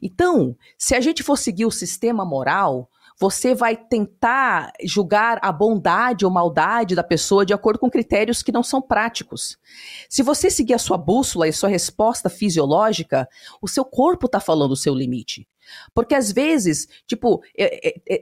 [0.02, 6.24] Então, se a gente for seguir o sistema moral, você vai tentar julgar a bondade
[6.26, 9.58] ou maldade da pessoa de acordo com critérios que não são práticos.
[10.10, 13.28] Se você seguir a sua bússola e sua resposta fisiológica,
[13.62, 15.46] o seu corpo está falando o seu limite.
[15.94, 17.70] Porque às vezes, tipo, eu,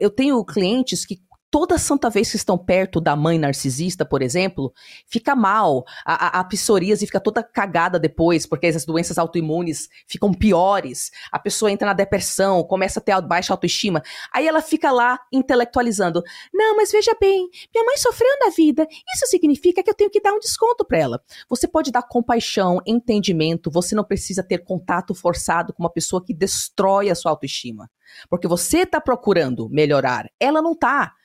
[0.01, 1.21] eu tenho clientes que
[1.57, 4.71] toda santa vez que estão perto da mãe narcisista, por exemplo,
[5.07, 5.85] fica mal.
[6.05, 11.09] A, a, a psoríase fica toda cagada depois, porque as doenças autoimunes ficam piores.
[11.31, 14.03] A pessoa entra na depressão, começa a ter baixa autoestima.
[14.31, 16.21] Aí ela fica lá intelectualizando.
[16.53, 18.87] Não, mas veja bem, minha mãe sofreu na vida.
[19.15, 21.23] Isso significa que eu tenho que dar um desconto para ela.
[21.49, 26.35] Você pode dar compaixão, entendimento, você não precisa ter contato forçado com uma pessoa que
[26.35, 27.89] destrói a sua autoestima.
[28.29, 31.16] Porque você está procurando melhorar, ela não está.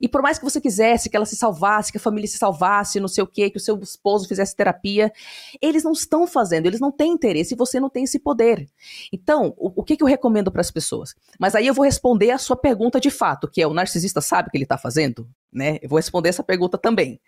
[0.00, 3.00] E por mais que você quisesse que ela se salvasse, que a família se salvasse,
[3.00, 5.12] não sei o quê, que o seu esposo fizesse terapia,
[5.60, 8.68] eles não estão fazendo, eles não têm interesse e você não tem esse poder.
[9.12, 11.14] Então, o, o que, que eu recomendo para as pessoas?
[11.38, 14.48] Mas aí eu vou responder a sua pergunta de fato, que é o narcisista sabe
[14.48, 15.28] o que ele está fazendo?
[15.52, 15.78] Né?
[15.82, 17.20] Eu vou responder essa pergunta também.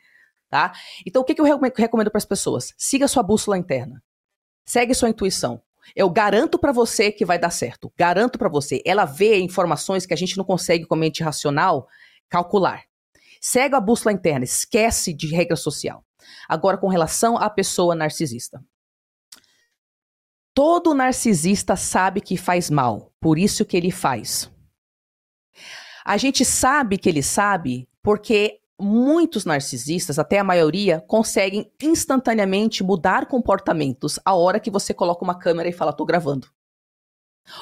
[0.48, 0.72] Tá?
[1.06, 2.74] Então, o que, que eu recomendo para as pessoas?
[2.76, 4.02] Siga sua bússola interna.
[4.64, 5.62] Segue sua intuição.
[5.94, 7.92] Eu garanto para você que vai dar certo.
[7.96, 8.83] Garanto para você.
[8.85, 11.88] Ela vê informações que a gente não consegue com a mente racional
[12.30, 12.84] calcular.
[13.40, 16.04] Segue a bússola interna, esquece de regra social.
[16.48, 18.62] Agora, com relação à pessoa narcisista.
[20.54, 24.50] Todo narcisista sabe que faz mal, por isso que ele faz.
[26.04, 33.26] A gente sabe que ele sabe porque muitos narcisistas, até a maioria, conseguem instantaneamente mudar
[33.26, 36.48] comportamentos a hora que você coloca uma câmera e fala, tô gravando.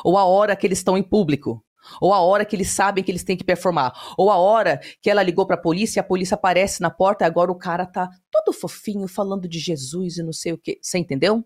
[0.05, 1.65] Ou a hora que eles estão em público.
[2.01, 3.93] Ou a hora que eles sabem que eles têm que performar.
[4.17, 7.25] Ou a hora que ela ligou para a polícia e a polícia aparece na porta
[7.25, 10.79] e agora o cara tá todo fofinho falando de Jesus e não sei o que.
[10.83, 11.45] Você entendeu?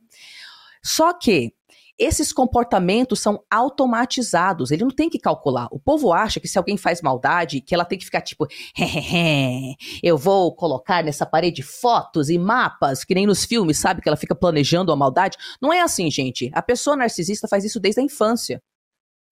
[0.82, 1.54] Só que
[1.98, 5.68] esses comportamentos são automatizados, ele não tem que calcular.
[5.70, 8.46] O povo acha que se alguém faz maldade, que ela tem que ficar tipo,
[10.02, 14.00] eu vou colocar nessa parede fotos e mapas, que nem nos filmes, sabe?
[14.00, 15.36] Que ela fica planejando a maldade.
[15.60, 16.50] Não é assim, gente.
[16.54, 18.60] A pessoa narcisista faz isso desde a infância.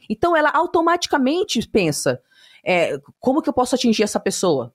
[0.09, 2.23] Então ela automaticamente pensa:
[2.65, 4.75] é, como que eu posso atingir essa pessoa?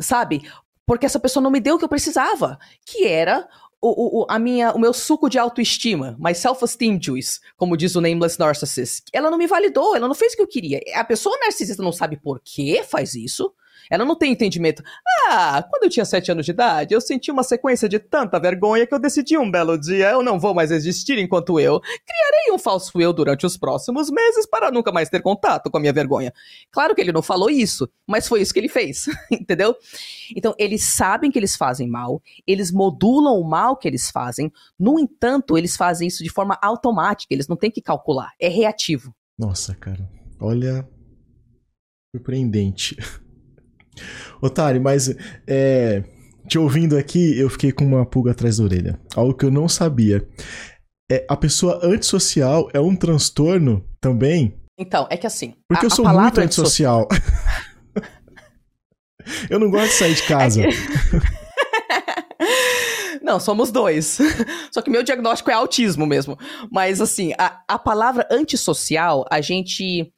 [0.00, 0.48] Sabe?
[0.86, 3.48] Porque essa pessoa não me deu o que eu precisava, que era
[3.80, 8.00] o, o, a minha, o meu suco de autoestima, my self-esteem juice, como diz o
[8.00, 9.04] Nameless Narcissist.
[9.12, 10.80] Ela não me validou, ela não fez o que eu queria.
[10.94, 13.52] A pessoa narcisista não sabe por que faz isso,
[13.90, 14.82] ela não tem entendimento.
[15.28, 18.86] Ah, quando eu tinha sete anos de idade, eu senti uma sequência de tanta vergonha
[18.86, 21.80] que eu decidi um belo dia, eu não vou mais existir enquanto eu.
[21.80, 25.80] Criarei um falso eu durante os próximos meses para nunca mais ter contato com a
[25.80, 26.32] minha vergonha.
[26.70, 29.74] Claro que ele não falou isso, mas foi isso que ele fez, entendeu?
[30.34, 34.98] Então, eles sabem que eles fazem mal, eles modulam o mal que eles fazem, no
[34.98, 39.14] entanto, eles fazem isso de forma automática, eles não têm que calcular, é reativo.
[39.38, 40.08] Nossa, cara,
[40.40, 40.88] olha.
[42.14, 42.96] Surpreendente.
[44.40, 45.14] Otário, mas
[45.46, 46.02] é,
[46.46, 49.00] te ouvindo aqui, eu fiquei com uma pulga atrás da orelha.
[49.14, 50.26] Algo que eu não sabia.
[51.10, 54.58] É, a pessoa antissocial é um transtorno também?
[54.78, 55.54] Então, é que assim.
[55.68, 57.08] Porque a, eu sou muito antissocial.
[59.48, 60.62] Eu não gosto de sair de casa.
[60.62, 60.76] É que...
[63.22, 64.18] Não, somos dois.
[64.70, 66.38] Só que meu diagnóstico é autismo mesmo.
[66.70, 70.12] Mas, assim, a, a palavra antissocial, a gente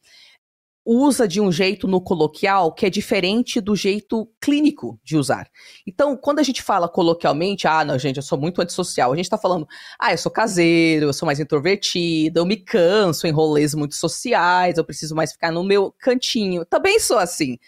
[0.87, 5.51] usa de um jeito no coloquial que é diferente do jeito clínico de usar.
[5.85, 9.29] Então, quando a gente fala coloquialmente, ah, não, gente, eu sou muito antissocial, a gente
[9.29, 9.67] tá falando,
[9.99, 14.79] ah, eu sou caseiro, eu sou mais introvertido, eu me canso em rolês muito sociais,
[14.79, 16.65] eu preciso mais ficar no meu cantinho.
[16.65, 17.59] Também sou assim.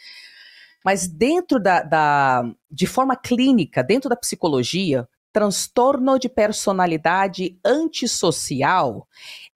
[0.85, 9.07] Mas dentro da, da de forma clínica, dentro da psicologia, transtorno de personalidade antissocial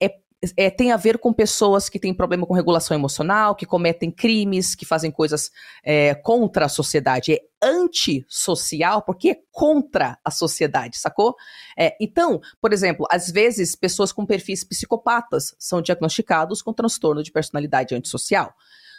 [0.01, 0.22] é
[0.57, 4.75] é, tem a ver com pessoas que têm problema com regulação emocional, que cometem crimes,
[4.75, 5.51] que fazem coisas
[5.85, 7.33] é, contra a sociedade.
[7.33, 11.37] É antissocial porque é contra a sociedade, sacou?
[11.79, 17.31] É, então, por exemplo, às vezes pessoas com perfis psicopatas são diagnosticados com transtorno de
[17.31, 18.53] personalidade antissocial.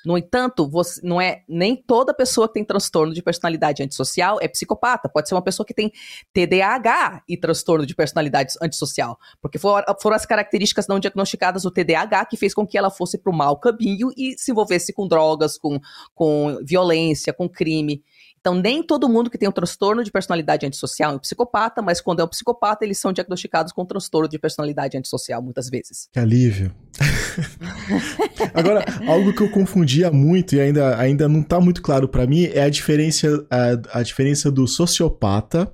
[0.05, 4.47] No entanto, você, não é nem toda pessoa que tem transtorno de personalidade antissocial é
[4.47, 5.07] psicopata.
[5.07, 5.91] Pode ser uma pessoa que tem
[6.33, 9.17] TDAH e transtorno de personalidade antissocial.
[9.41, 13.17] Porque foram, foram as características não diagnosticadas do TDAH que fez com que ela fosse
[13.17, 15.79] para o mau caminho e se envolvesse com drogas, com,
[16.13, 18.03] com violência, com crime.
[18.43, 22.01] Então, nem todo mundo que tem um transtorno de personalidade antissocial é um psicopata, mas
[22.01, 26.09] quando é um psicopata, eles são diagnosticados com transtorno de personalidade antissocial, muitas vezes.
[26.11, 26.75] Que alívio.
[28.53, 32.43] Agora, algo que eu confundia muito e ainda, ainda não está muito claro para mim
[32.43, 35.73] é a diferença, a, a diferença do sociopata,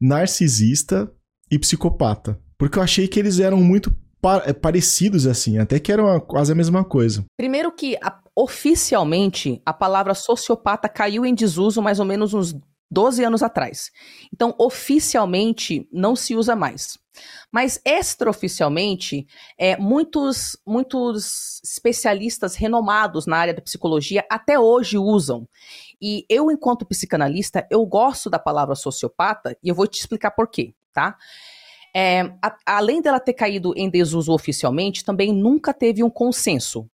[0.00, 1.08] narcisista
[1.48, 2.40] e psicopata.
[2.58, 3.94] Porque eu achei que eles eram muito
[4.46, 7.24] é, parecidos assim, até que eram quase a mesma coisa.
[7.36, 12.54] Primeiro que a, oficialmente a palavra sociopata caiu em desuso mais ou menos uns
[12.90, 13.90] 12 anos atrás.
[14.32, 16.98] Então, oficialmente não se usa mais.
[17.52, 19.26] Mas extraoficialmente,
[19.56, 25.48] é, muitos, muitos especialistas renomados na área da psicologia até hoje usam.
[26.00, 30.48] E eu, enquanto psicanalista, eu gosto da palavra sociopata e eu vou te explicar por
[30.48, 31.16] quê, tá?
[31.94, 36.88] É, a, além dela ter caído em desuso oficialmente, também nunca teve um consenso.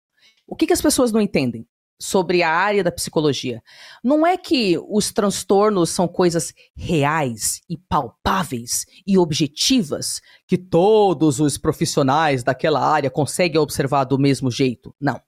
[0.47, 1.67] O que, que as pessoas não entendem?
[2.03, 3.63] sobre a área da psicologia.
[4.03, 11.57] Não é que os transtornos são coisas reais e palpáveis e objetivas que todos os
[11.57, 14.93] profissionais daquela área conseguem observar do mesmo jeito.
[14.99, 15.21] Não.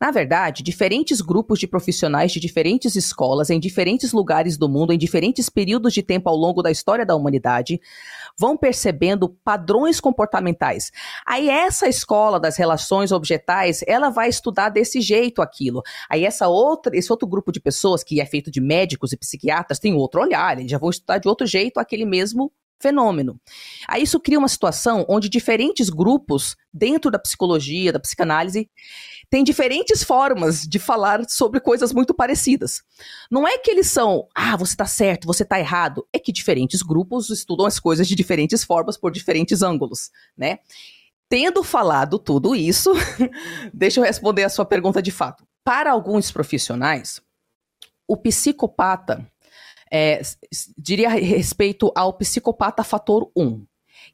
[0.00, 4.98] Na verdade, diferentes grupos de profissionais de diferentes escolas, em diferentes lugares do mundo, em
[4.98, 7.80] diferentes períodos de tempo ao longo da história da humanidade,
[8.38, 10.92] vão percebendo padrões comportamentais.
[11.26, 15.82] Aí essa escola das relações objetais, ela vai estudar desse jeito aquilo.
[16.08, 19.80] Aí essa outra, esse outro grupo de pessoas que é feito de médicos e psiquiatras
[19.80, 23.40] tem outro olhar, eles já vão estudar de outro jeito aquele mesmo fenômeno.
[23.86, 28.70] Aí isso cria uma situação onde diferentes grupos dentro da psicologia, da psicanálise,
[29.30, 32.82] têm diferentes formas de falar sobre coisas muito parecidas.
[33.30, 36.06] Não é que eles são, ah, você está certo, você está errado.
[36.12, 40.58] É que diferentes grupos estudam as coisas de diferentes formas por diferentes ângulos, né?
[41.28, 42.90] Tendo falado tudo isso,
[43.74, 45.46] deixa eu responder a sua pergunta de fato.
[45.62, 47.20] Para alguns profissionais,
[48.06, 49.30] o psicopata
[49.90, 50.20] é,
[50.76, 53.64] diria respeito ao psicopata fator 1,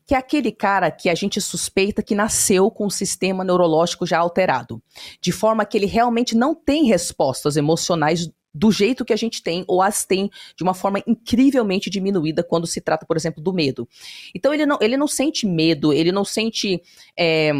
[0.06, 4.18] que é aquele cara que a gente suspeita que nasceu com o sistema neurológico já
[4.18, 4.82] alterado,
[5.20, 9.64] de forma que ele realmente não tem respostas emocionais do jeito que a gente tem,
[9.66, 13.88] ou as tem de uma forma incrivelmente diminuída quando se trata, por exemplo, do medo.
[14.34, 16.80] Então ele não, ele não sente medo, ele não sente.
[17.18, 17.52] É,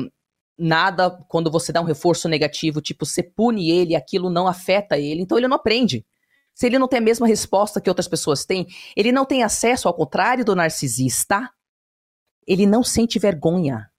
[0.56, 5.20] nada quando você dá um reforço negativo, tipo, você pune ele, aquilo não afeta ele,
[5.20, 6.04] então ele não aprende
[6.54, 9.88] se ele não tem a mesma resposta que outras pessoas têm, ele não tem acesso,
[9.88, 11.50] ao contrário do narcisista,
[12.46, 13.90] ele não sente vergonha.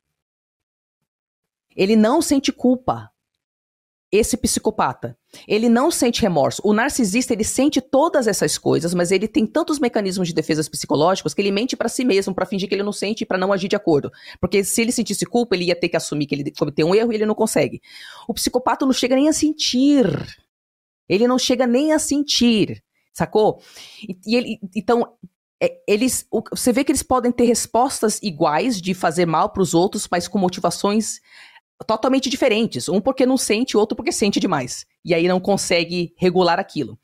[1.75, 3.11] Ele não sente culpa.
[4.11, 6.61] Esse psicopata, ele não sente remorso.
[6.63, 11.33] O narcisista, ele sente todas essas coisas, mas ele tem tantos mecanismos de defesas psicológicos
[11.33, 13.51] que ele mente para si mesmo, para fingir que ele não sente e para não
[13.51, 14.09] agir de acordo.
[14.39, 17.11] Porque se ele sentisse culpa, ele ia ter que assumir que ele cometeu um erro
[17.11, 17.81] e ele não consegue.
[18.25, 20.07] O psicopata não chega nem a sentir
[21.07, 22.83] ele não chega nem a sentir,
[23.13, 23.61] sacou?
[24.01, 25.07] E, e ele, então,
[25.61, 29.61] é, eles, o, você vê que eles podem ter respostas iguais de fazer mal para
[29.61, 31.19] os outros, mas com motivações
[31.85, 32.87] totalmente diferentes.
[32.87, 34.85] Um porque não sente, outro porque sente demais.
[35.03, 36.97] E aí não consegue regular aquilo.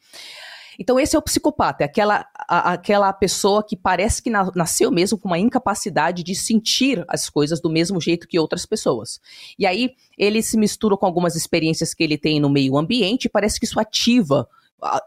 [0.79, 4.91] Então, esse é o psicopata, é aquela, a, aquela pessoa que parece que na, nasceu
[4.91, 9.19] mesmo com uma incapacidade de sentir as coisas do mesmo jeito que outras pessoas.
[9.57, 13.29] E aí, ele se mistura com algumas experiências que ele tem no meio ambiente e
[13.29, 14.47] parece que isso ativa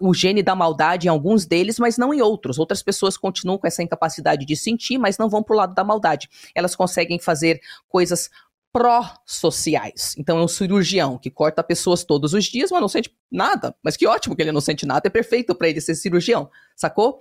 [0.00, 2.58] o gene da maldade em alguns deles, mas não em outros.
[2.58, 6.28] Outras pessoas continuam com essa incapacidade de sentir, mas não vão pro lado da maldade.
[6.54, 8.30] Elas conseguem fazer coisas
[8.74, 10.16] pró-sociais.
[10.18, 13.72] Então, é um cirurgião que corta pessoas todos os dias, mas não sente nada.
[13.80, 17.20] Mas que ótimo que ele não sente nada, é perfeito para ele ser cirurgião, sacou?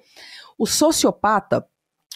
[0.58, 1.64] O sociopata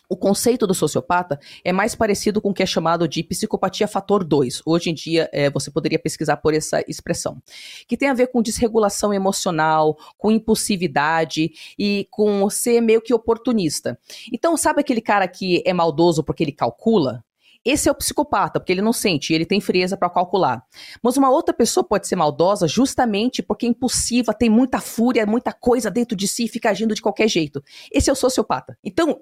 [0.10, 4.24] o conceito do sociopata é mais parecido com o que é chamado de psicopatia fator
[4.24, 4.62] 2.
[4.66, 7.42] Hoje em dia, é, você poderia pesquisar por essa expressão.
[7.86, 14.00] Que tem a ver com desregulação emocional, com impulsividade e com ser meio que oportunista.
[14.32, 17.22] Então, sabe aquele cara que é maldoso porque ele calcula?
[17.64, 20.64] Esse é o psicopata, porque ele não sente, ele tem frieza para calcular.
[21.02, 25.52] Mas uma outra pessoa pode ser maldosa justamente porque é impulsiva, tem muita fúria, muita
[25.52, 27.64] coisa dentro de si fica agindo de qualquer jeito.
[27.92, 28.78] Esse é o sociopata.
[28.84, 29.22] Então,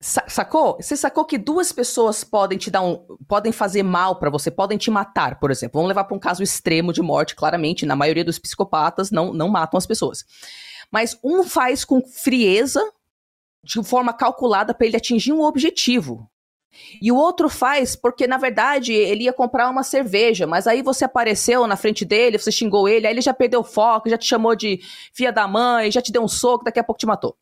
[0.00, 0.76] Sacou?
[0.80, 3.04] Você sacou que duas pessoas podem te dar um.
[3.26, 5.78] podem fazer mal para você, podem te matar, por exemplo.
[5.78, 7.84] Vamos levar para um caso extremo de morte, claramente.
[7.84, 10.24] Na maioria dos psicopatas não, não matam as pessoas.
[10.88, 12.80] Mas um faz com frieza,
[13.64, 16.30] de forma calculada, para ele atingir um objetivo.
[17.00, 21.04] E o outro faz porque, na verdade, ele ia comprar uma cerveja, mas aí você
[21.04, 24.26] apareceu na frente dele, você xingou ele, aí ele já perdeu o foco, já te
[24.26, 24.80] chamou de
[25.12, 27.36] filha da mãe, já te deu um soco, daqui a pouco te matou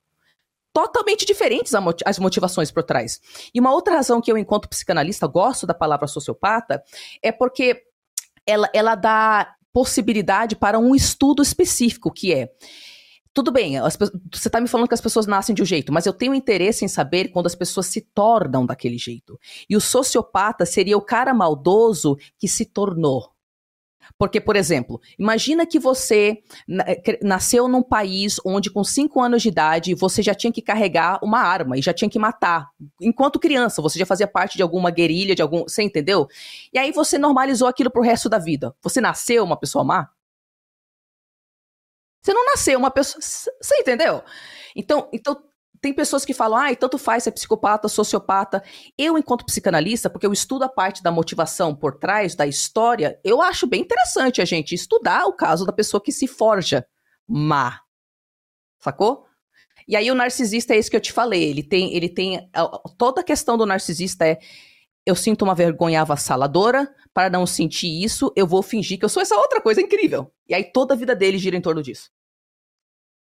[0.77, 1.73] totalmente diferentes
[2.05, 3.19] as motivações por trás.
[3.55, 6.85] E uma outra razão que eu, enquanto psicanalista, gosto da palavra sociopata
[7.23, 7.83] é porque
[8.47, 12.51] ela, ela dá possibilidade para um estudo específico, que é
[13.37, 16.07] tudo bem, as, você está me falando que as pessoas nascem de um jeito, mas
[16.07, 19.39] eu tenho interesse em saber quando as pessoas se tornam daquele jeito.
[19.69, 23.31] E o sociopata seria o cara maldoso que se tornou.
[24.17, 26.39] Porque, por exemplo, imagina que você
[26.87, 31.19] eh, nasceu num país onde, com 5 anos de idade, você já tinha que carregar
[31.23, 32.71] uma arma e já tinha que matar.
[33.03, 35.65] Enquanto criança, você já fazia parte de alguma guerrilha, de algum.
[35.65, 36.27] Você entendeu?
[36.73, 38.75] E aí você normalizou aquilo pro resto da vida.
[38.81, 40.09] Você nasceu uma pessoa má?
[42.27, 43.23] Você não nasceu uma pessoa.
[43.23, 44.21] Você entendeu?
[44.75, 45.41] Então, então
[45.81, 48.65] tem pessoas que falam, ah, tanto faz ser é psicopata, sociopata.
[48.99, 53.41] Eu, enquanto psicanalista, porque eu estudo a parte da motivação por trás da história, eu
[53.41, 56.85] acho bem interessante a gente estudar o caso da pessoa que se forja
[57.29, 57.79] má.
[58.81, 59.25] Sacou?
[59.87, 61.45] E aí o narcisista é isso que eu te falei.
[61.49, 62.51] Ele tem, ele tem
[62.99, 64.41] toda a questão do narcisista é
[65.07, 69.23] eu sinto uma vergonha avassaladora, para não sentir isso, eu vou fingir que eu sou
[69.23, 70.31] essa outra coisa incrível.
[70.47, 72.11] E aí toda a vida dele gira em torno disso.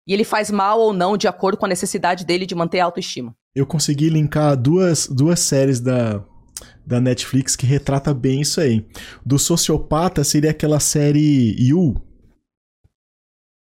[0.07, 2.85] E ele faz mal ou não de acordo com a necessidade dele de manter a
[2.87, 3.35] autoestima.
[3.55, 6.25] Eu consegui linkar duas, duas séries da,
[6.85, 8.85] da Netflix que retrata bem isso aí.
[9.25, 11.95] Do sociopata seria aquela série You.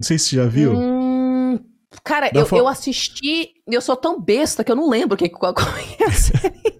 [0.00, 0.72] Não sei se você já viu.
[0.74, 1.58] Hum,
[2.02, 3.50] cara, eu, eu assisti.
[3.66, 5.68] Eu sou tão besta que eu não lembro que, qual, qual
[6.00, 6.76] é a série.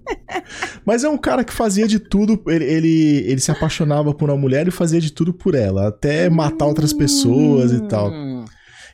[0.85, 2.43] Mas é um cara que fazia de tudo.
[2.47, 5.89] Ele, ele, ele, se apaixonava por uma mulher e fazia de tudo por ela.
[5.89, 8.11] Até matar outras pessoas e tal.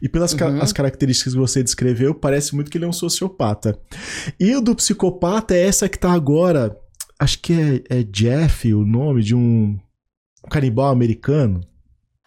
[0.03, 0.39] E pelas uhum.
[0.39, 3.79] ca as características que você descreveu, parece muito que ele é um sociopata.
[4.39, 6.77] E o do psicopata é essa que tá agora.
[7.19, 7.53] Acho que
[7.89, 9.79] é, é Jeff o nome de um,
[10.45, 11.61] um canibal americano.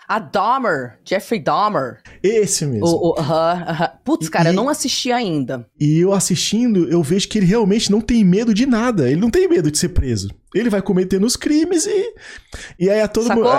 [0.07, 2.01] A Dahmer, Jeffrey Dahmer.
[2.21, 2.85] Esse mesmo.
[2.85, 3.91] O, o, uh -huh, uh -huh.
[4.03, 5.67] Putz, cara, e, eu não assisti ainda.
[5.79, 9.09] E eu assistindo, eu vejo que ele realmente não tem medo de nada.
[9.09, 10.29] Ele não tem medo de ser preso.
[10.53, 12.13] Ele vai cometendo os crimes e.
[12.79, 13.49] E aí a todo mundo.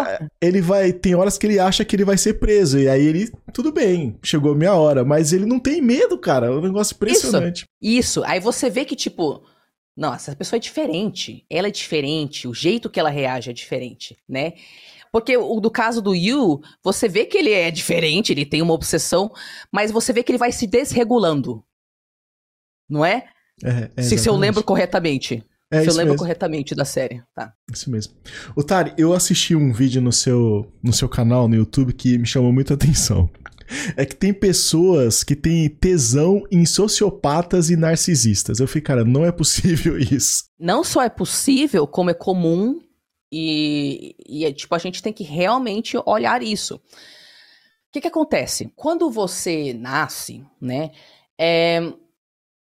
[0.40, 0.92] Ele vai.
[0.92, 2.78] Tem horas que ele acha que ele vai ser preso.
[2.78, 3.30] E aí ele.
[3.52, 5.04] Tudo bem, chegou a minha hora.
[5.04, 6.46] Mas ele não tem medo, cara.
[6.46, 7.66] É um negócio impressionante.
[7.82, 8.20] Isso.
[8.20, 8.24] isso.
[8.24, 9.42] Aí você vê que, tipo.
[9.96, 11.44] Nossa, essa pessoa é diferente.
[11.50, 12.46] Ela é diferente.
[12.46, 14.52] O jeito que ela reage é diferente, né?
[15.16, 18.74] Porque o do caso do Yu, você vê que ele é diferente, ele tem uma
[18.74, 19.32] obsessão,
[19.72, 21.64] mas você vê que ele vai se desregulando.
[22.86, 23.24] Não é?
[23.64, 25.42] é, é se, se, eu lembro corretamente.
[25.70, 26.18] É se eu lembro mesmo.
[26.18, 27.50] corretamente da série, tá?
[27.72, 28.12] Isso mesmo.
[28.54, 32.52] Otari, eu assisti um vídeo no seu, no seu canal, no YouTube, que me chamou
[32.52, 33.30] muita atenção.
[33.96, 38.60] É que tem pessoas que têm tesão em sociopatas e narcisistas.
[38.60, 40.44] Eu fiquei, cara, não é possível isso.
[40.60, 42.82] Não só é possível, como é comum
[43.30, 46.76] e, e, tipo, a gente tem que realmente olhar isso.
[46.76, 46.80] O
[47.92, 48.72] que, que acontece?
[48.76, 50.90] Quando você nasce, né,
[51.38, 51.80] é,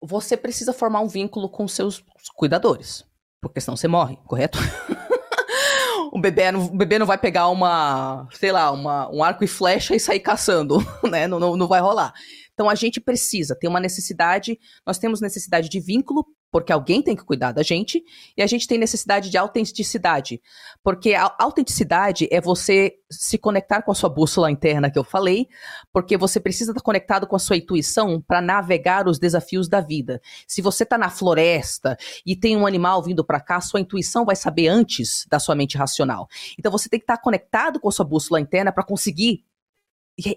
[0.01, 2.03] você precisa formar um vínculo com seus
[2.35, 3.05] cuidadores,
[3.41, 4.59] porque senão você morre, correto?
[6.11, 9.95] o, bebê, o bebê não vai pegar uma, sei lá, uma, um arco e flecha
[9.95, 10.77] e sair caçando,
[11.09, 11.27] né?
[11.27, 12.13] Não, não, não vai rolar.
[12.53, 17.15] Então a gente precisa ter uma necessidade, nós temos necessidade de vínculo porque alguém tem
[17.15, 18.03] que cuidar da gente,
[18.35, 20.41] e a gente tem necessidade de autenticidade,
[20.83, 25.47] porque a autenticidade é você se conectar com a sua bússola interna que eu falei,
[25.91, 30.21] porque você precisa estar conectado com a sua intuição para navegar os desafios da vida.
[30.47, 34.35] Se você está na floresta e tem um animal vindo para cá, sua intuição vai
[34.35, 36.27] saber antes da sua mente racional.
[36.57, 39.43] Então você tem que estar conectado com a sua bússola interna para conseguir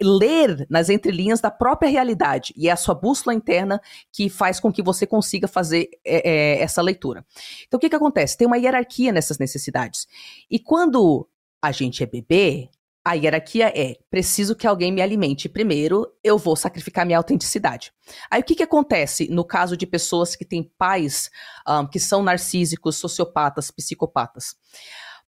[0.03, 2.53] ler nas entrelinhas da própria realidade.
[2.57, 3.81] E é a sua bússola interna
[4.13, 7.25] que faz com que você consiga fazer é, é, essa leitura.
[7.67, 8.37] Então, o que, que acontece?
[8.37, 10.07] Tem uma hierarquia nessas necessidades.
[10.51, 11.27] E quando
[11.63, 12.69] a gente é bebê,
[13.05, 17.93] a hierarquia é: preciso que alguém me alimente primeiro, eu vou sacrificar minha autenticidade.
[18.31, 21.31] Aí o que, que acontece no caso de pessoas que têm pais
[21.67, 24.55] um, que são narcísicos, sociopatas, psicopatas?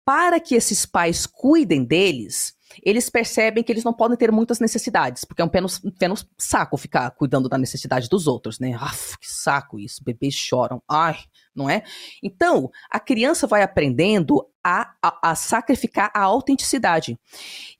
[0.06, 2.54] Para que esses pais cuidem deles,
[2.84, 5.66] eles percebem que eles não podem ter muitas necessidades, porque é um peno,
[5.98, 8.78] peno saco ficar cuidando da necessidade dos outros, né?
[9.20, 11.16] Que saco isso, bebês choram, ai,
[11.54, 11.82] não é?
[12.22, 17.18] Então, a criança vai aprendendo a, a, a sacrificar a autenticidade.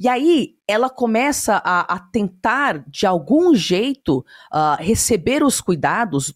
[0.01, 6.35] E aí, ela começa a, a tentar, de algum jeito, uh, receber os cuidados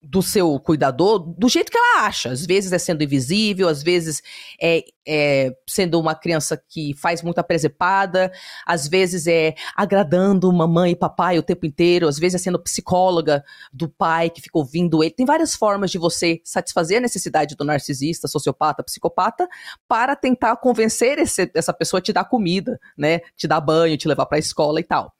[0.00, 2.30] do seu cuidador do jeito que ela acha.
[2.30, 4.22] Às vezes é sendo invisível, às vezes
[4.60, 8.30] é, é, sendo uma criança que faz muita presepada,
[8.64, 13.44] às vezes é agradando mamãe e papai o tempo inteiro, às vezes é sendo psicóloga
[13.72, 15.12] do pai que fica ouvindo ele.
[15.12, 19.48] Tem várias formas de você satisfazer a necessidade do narcisista, sociopata, psicopata,
[19.88, 23.20] para tentar convencer esse, essa pessoa a te dar comida, né?
[23.36, 25.12] Te dar banho, te levar para a escola e tal.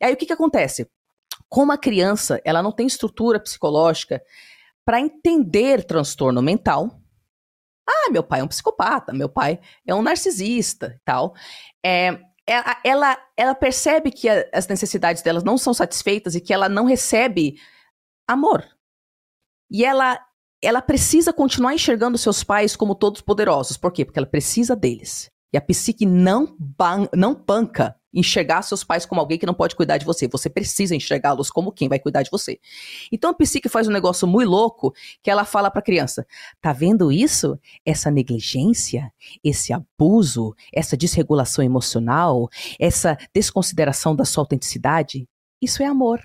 [0.00, 0.86] E aí o que, que acontece?
[1.52, 4.22] Como a criança ela não tem estrutura psicológica
[4.86, 6.98] para entender transtorno mental.
[7.86, 11.34] Ah, meu pai é um psicopata, meu pai é um narcisista tal.
[11.84, 16.54] É, ela, ela, ela percebe que a, as necessidades delas não são satisfeitas e que
[16.54, 17.56] ela não recebe
[18.26, 18.64] amor.
[19.70, 20.18] E ela,
[20.62, 23.76] ela precisa continuar enxergando seus pais como todos poderosos.
[23.76, 24.06] Por quê?
[24.06, 25.30] Porque ela precisa deles.
[25.52, 29.74] E a psique não, ban não banca enxergar seus pais como alguém que não pode
[29.74, 30.28] cuidar de você.
[30.28, 32.58] Você precisa enxergá-los como quem vai cuidar de você.
[33.10, 36.26] Então a psique faz um negócio muito louco que ela fala para a criança:
[36.60, 37.58] "Tá vendo isso?
[37.84, 42.48] Essa negligência, esse abuso, essa desregulação emocional,
[42.78, 45.28] essa desconsideração da sua autenticidade,
[45.60, 46.20] isso é amor.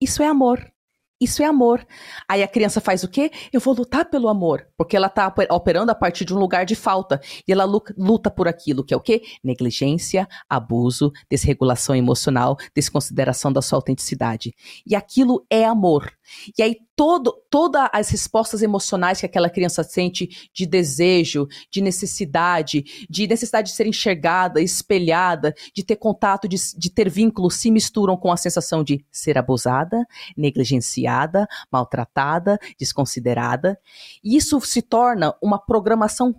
[0.00, 0.75] Isso é amor.
[1.18, 1.86] Isso é amor.
[2.28, 3.30] Aí a criança faz o quê?
[3.50, 6.74] Eu vou lutar pelo amor, porque ela está operando a partir de um lugar de
[6.74, 9.22] falta e ela luta por aquilo que é o quê?
[9.42, 14.54] Negligência, abuso, desregulação emocional, desconsideração da sua autenticidade.
[14.86, 16.12] E aquilo é amor.
[16.56, 23.06] E aí todo, todas as respostas emocionais que aquela criança sente de desejo, de necessidade,
[23.08, 28.16] de necessidade de ser enxergada, espelhada, de ter contato, de, de ter vínculo, se misturam
[28.16, 30.06] com a sensação de ser abusada,
[30.36, 33.78] negligenciada, maltratada, desconsiderada.
[34.22, 36.34] E isso se torna uma programação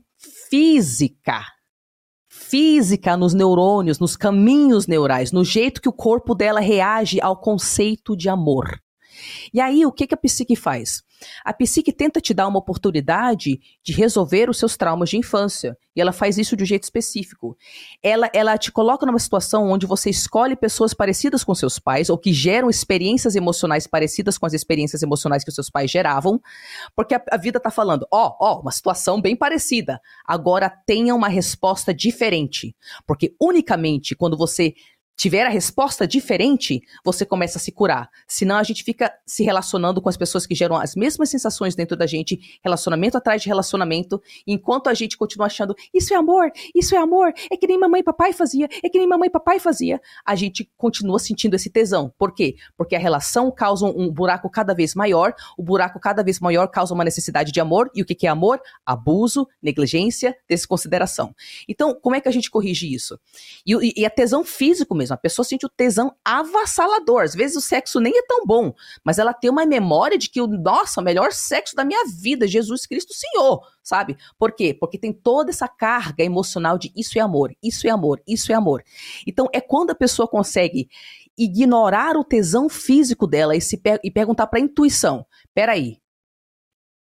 [0.50, 1.44] física
[2.38, 8.16] física nos neurônios, nos caminhos neurais, no jeito que o corpo dela reage ao conceito
[8.16, 8.80] de amor.
[9.54, 11.04] E aí, o que, que a psique faz?
[11.44, 15.78] A psique tenta te dar uma oportunidade de resolver os seus traumas de infância.
[15.96, 17.58] E ela faz isso de um jeito específico.
[18.04, 22.18] Ela, ela te coloca numa situação onde você escolhe pessoas parecidas com seus pais, ou
[22.18, 26.40] que geram experiências emocionais parecidas com as experiências emocionais que os seus pais geravam,
[26.96, 30.00] porque a, a vida tá falando, ó, oh, ó, oh, uma situação bem parecida.
[30.26, 32.76] Agora tenha uma resposta diferente.
[33.08, 34.76] Porque unicamente quando você
[35.18, 38.10] tiver a resposta diferente, você começa a se curar.
[38.28, 41.98] Senão a gente fica se relacionando com as pessoas que geram as mesmas sensações dentro
[41.98, 46.96] da gente, relacionamento atrás de relacionamento, enquanto a gente continua achando isso é amor, isso
[46.96, 49.60] é amor, é que nem mamãe e papai fazia, é que nem mamãe e papai
[49.60, 52.14] fazia, a gente continua sentindo esse tesão.
[52.18, 52.56] Por quê?
[52.78, 56.94] Porque a relação causa um buraco cada vez maior, o buraco cada vez maior causa
[56.94, 58.62] uma necessidade de amor, e o que, é amor?
[58.86, 61.34] Abuso, negligência, desconsideração.
[61.68, 63.20] Então, como é que a gente corrige isso?
[63.66, 65.16] E, e, e a tesão físico mesmo, mesmo.
[65.16, 67.24] A pessoa sente o tesão avassalador.
[67.24, 70.46] Às vezes o sexo nem é tão bom, mas ela tem uma memória de que
[70.46, 74.18] nossa, o melhor sexo da minha vida, Jesus Cristo Senhor, sabe?
[74.38, 74.74] Por quê?
[74.74, 78.56] Porque tem toda essa carga emocional de isso é amor, isso é amor, isso é
[78.56, 78.84] amor.
[79.26, 80.88] Então é quando a pessoa consegue
[81.38, 86.00] ignorar o tesão físico dela e se per e perguntar para a intuição: peraí,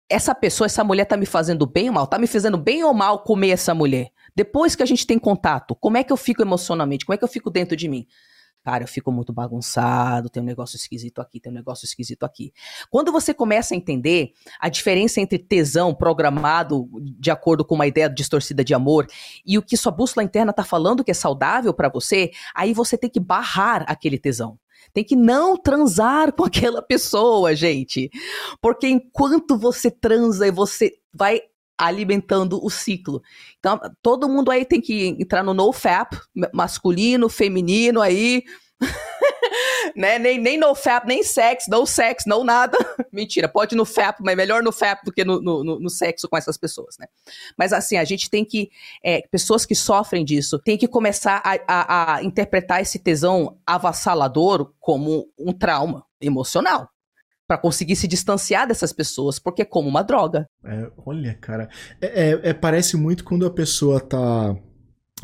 [0.10, 2.08] essa pessoa, essa mulher tá me fazendo bem ou mal?
[2.08, 4.12] Tá me fazendo bem ou mal comer essa mulher?
[4.36, 7.06] Depois que a gente tem contato, como é que eu fico emocionalmente?
[7.06, 8.06] Como é que eu fico dentro de mim?
[8.66, 12.52] Cara, eu fico muito bagunçado, tem um negócio esquisito aqui, tem um negócio esquisito aqui.
[12.90, 18.10] Quando você começa a entender a diferença entre tesão programado de acordo com uma ideia
[18.10, 19.06] distorcida de amor
[19.46, 22.98] e o que sua bússola interna tá falando que é saudável para você, aí você
[22.98, 24.58] tem que barrar aquele tesão.
[24.92, 28.10] Tem que não transar com aquela pessoa, gente.
[28.60, 31.40] Porque enquanto você transa e você vai
[31.78, 33.22] alimentando o ciclo.
[33.60, 36.18] Então, todo mundo aí tem que entrar no NoFap,
[36.54, 38.44] masculino, feminino aí.
[39.96, 40.20] né?
[40.20, 42.78] Nem, nem no fap, nem sexo, no sex, não nada.
[43.12, 46.38] Mentira, pode no fap, mas melhor no fap do que no, no, no, sexo com
[46.38, 47.08] essas pessoas, né?
[47.58, 48.70] Mas assim, a gente tem que.
[49.04, 54.74] É, pessoas que sofrem disso tem que começar a, a, a interpretar esse tesão avassalador
[54.80, 56.90] como um trauma emocional
[57.48, 60.48] para conseguir se distanciar dessas pessoas, porque é como uma droga.
[60.64, 61.70] É, olha, cara,
[62.02, 64.56] é, é, é, parece muito quando a pessoa tá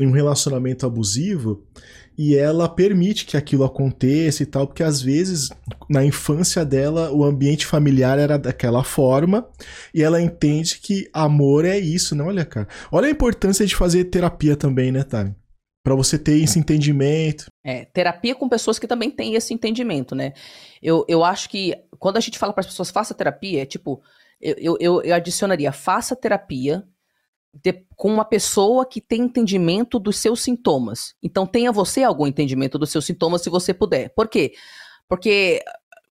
[0.00, 1.66] em um relacionamento abusivo
[2.16, 5.50] e ela permite que aquilo aconteça e tal, porque às vezes
[5.88, 9.46] na infância dela o ambiente familiar era daquela forma
[9.94, 12.22] e ela entende que amor é isso, né?
[12.22, 15.34] Olha, cara, olha a importância de fazer terapia também, né, Tari?
[15.82, 17.46] Para você ter esse entendimento.
[17.64, 20.32] É, terapia com pessoas que também têm esse entendimento, né?
[20.82, 24.00] Eu, eu acho que quando a gente fala para as pessoas faça terapia, é tipo,
[24.40, 26.84] eu, eu, eu adicionaria faça terapia
[27.52, 31.14] de, com uma pessoa que tem entendimento dos seus sintomas.
[31.22, 34.10] Então tenha você algum entendimento dos seus sintomas se você puder.
[34.14, 34.52] Por quê?
[35.08, 35.62] Porque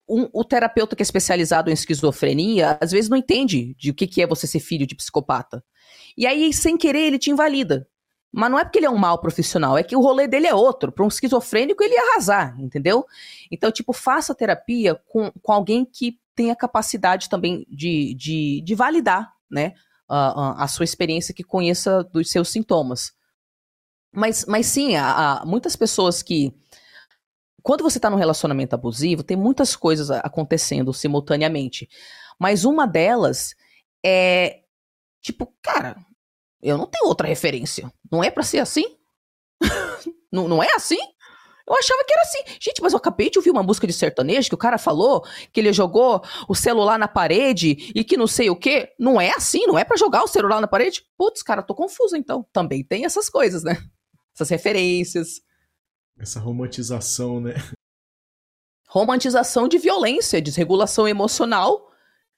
[0.07, 4.05] um, o terapeuta que é especializado em esquizofrenia, às vezes não entende de o que,
[4.05, 5.63] que é você ser filho de psicopata.
[6.17, 7.87] E aí, sem querer, ele te invalida.
[8.31, 10.55] Mas não é porque ele é um mau profissional, é que o rolê dele é
[10.55, 10.91] outro.
[10.91, 13.05] Para um esquizofrênico, ele ia arrasar, entendeu?
[13.51, 19.33] Então, tipo, faça terapia com, com alguém que tenha capacidade também de, de, de validar,
[19.49, 19.73] né?
[20.07, 23.13] A, a, sua experiência, que conheça dos seus sintomas.
[24.13, 26.53] Mas, mas sim, há, muitas pessoas que.
[27.63, 31.87] Quando você está num relacionamento abusivo, tem muitas coisas acontecendo simultaneamente.
[32.39, 33.55] Mas uma delas
[34.03, 34.61] é.
[35.21, 35.95] Tipo, cara,
[36.61, 37.91] eu não tenho outra referência.
[38.11, 38.97] Não é para ser assim?
[40.31, 40.99] não, não é assim?
[41.67, 42.39] Eu achava que era assim.
[42.59, 45.59] Gente, mas eu acabei de ouvir uma música de sertanejo que o cara falou que
[45.59, 48.89] ele jogou o celular na parede e que não sei o quê.
[48.99, 51.03] Não é assim, não é para jogar o celular na parede?
[51.17, 52.45] Putz, cara, tô confuso então.
[52.51, 53.81] Também tem essas coisas, né?
[54.33, 55.41] Essas referências.
[56.19, 57.53] Essa romantização, né?
[58.87, 61.90] Romantização de violência, desregulação emocional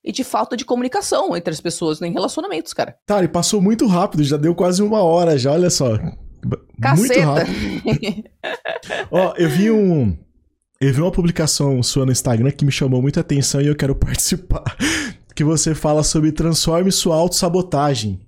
[0.04, 2.96] e de falta de comunicação entre as pessoas em relacionamentos, cara.
[3.06, 5.98] Tá, e passou muito rápido, já deu quase uma hora já, olha só.
[6.82, 7.46] Caceta.
[7.46, 8.30] Muito rápido.
[9.10, 10.18] Ó, eu vi um.
[10.82, 13.96] Eu vi uma publicação sua no Instagram que me chamou muita atenção e eu quero
[13.96, 14.64] participar.
[15.34, 18.20] Que você fala sobre transforme sua autossabotagem.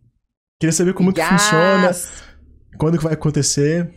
[0.59, 1.19] Queria saber como yes.
[1.19, 1.91] que funciona,
[2.77, 3.93] quando que vai acontecer.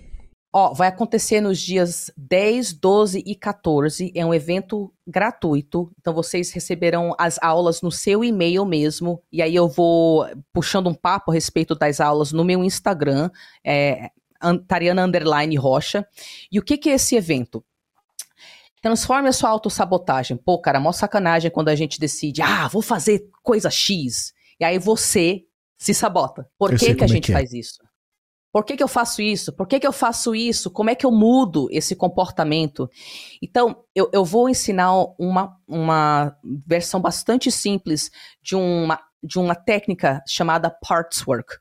[0.50, 4.10] Ó, vai acontecer nos dias 10, 12 e 14.
[4.14, 5.90] É um evento gratuito.
[6.00, 9.22] Então vocês receberão as aulas no seu e-mail mesmo.
[9.30, 13.30] E aí eu vou puxando um papo a respeito das aulas no meu Instagram,
[13.62, 14.10] é,
[14.66, 16.06] Tariana Underline Rocha.
[16.50, 17.62] E o que, que é esse evento?
[18.80, 20.36] Transforme a sua autossabotagem.
[20.36, 24.32] Pô, cara, mó sacanagem quando a gente decide, ah, vou fazer coisa X.
[24.58, 25.44] E aí você
[25.76, 26.48] se sabota.
[26.58, 27.34] Por que, que a gente é que é.
[27.34, 27.87] faz isso?
[28.50, 29.52] Por que, que eu faço isso?
[29.52, 30.70] Por que, que eu faço isso?
[30.70, 32.88] Como é que eu mudo esse comportamento?
[33.42, 36.34] Então, eu, eu vou ensinar uma, uma
[36.66, 38.10] versão bastante simples
[38.42, 41.56] de uma, de uma técnica chamada Parts Work,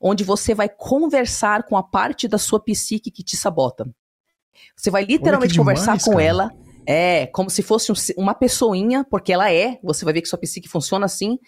[0.00, 3.88] onde você vai conversar com a parte da sua psique que te sabota.
[4.76, 6.24] Você vai literalmente demais, conversar com cara.
[6.24, 6.50] ela.
[6.84, 10.38] É, como se fosse um, uma pessoinha, porque ela é, você vai ver que sua
[10.38, 11.38] psique funciona assim,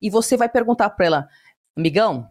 [0.00, 1.28] e você vai perguntar para ela,
[1.74, 2.28] amigão,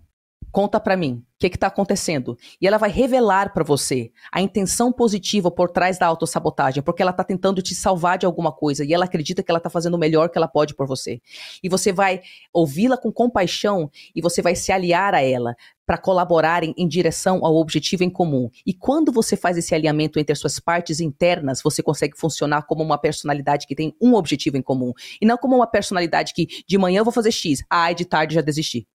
[0.54, 2.38] Conta para mim, o que está acontecendo?
[2.62, 7.10] E ela vai revelar para você a intenção positiva por trás da autossabotagem, porque ela
[7.10, 9.98] está tentando te salvar de alguma coisa e ela acredita que ela está fazendo o
[9.98, 11.20] melhor que ela pode por você.
[11.64, 12.22] E você vai
[12.54, 15.56] ouvi-la com compaixão e você vai se aliar a ela
[15.88, 18.48] para colaborarem em direção ao objetivo em comum.
[18.64, 22.84] E quando você faz esse alinhamento entre as suas partes internas, você consegue funcionar como
[22.84, 24.94] uma personalidade que tem um objetivo em comum.
[25.20, 28.36] E não como uma personalidade que de manhã eu vou fazer X, ah, de tarde
[28.36, 28.88] já desisti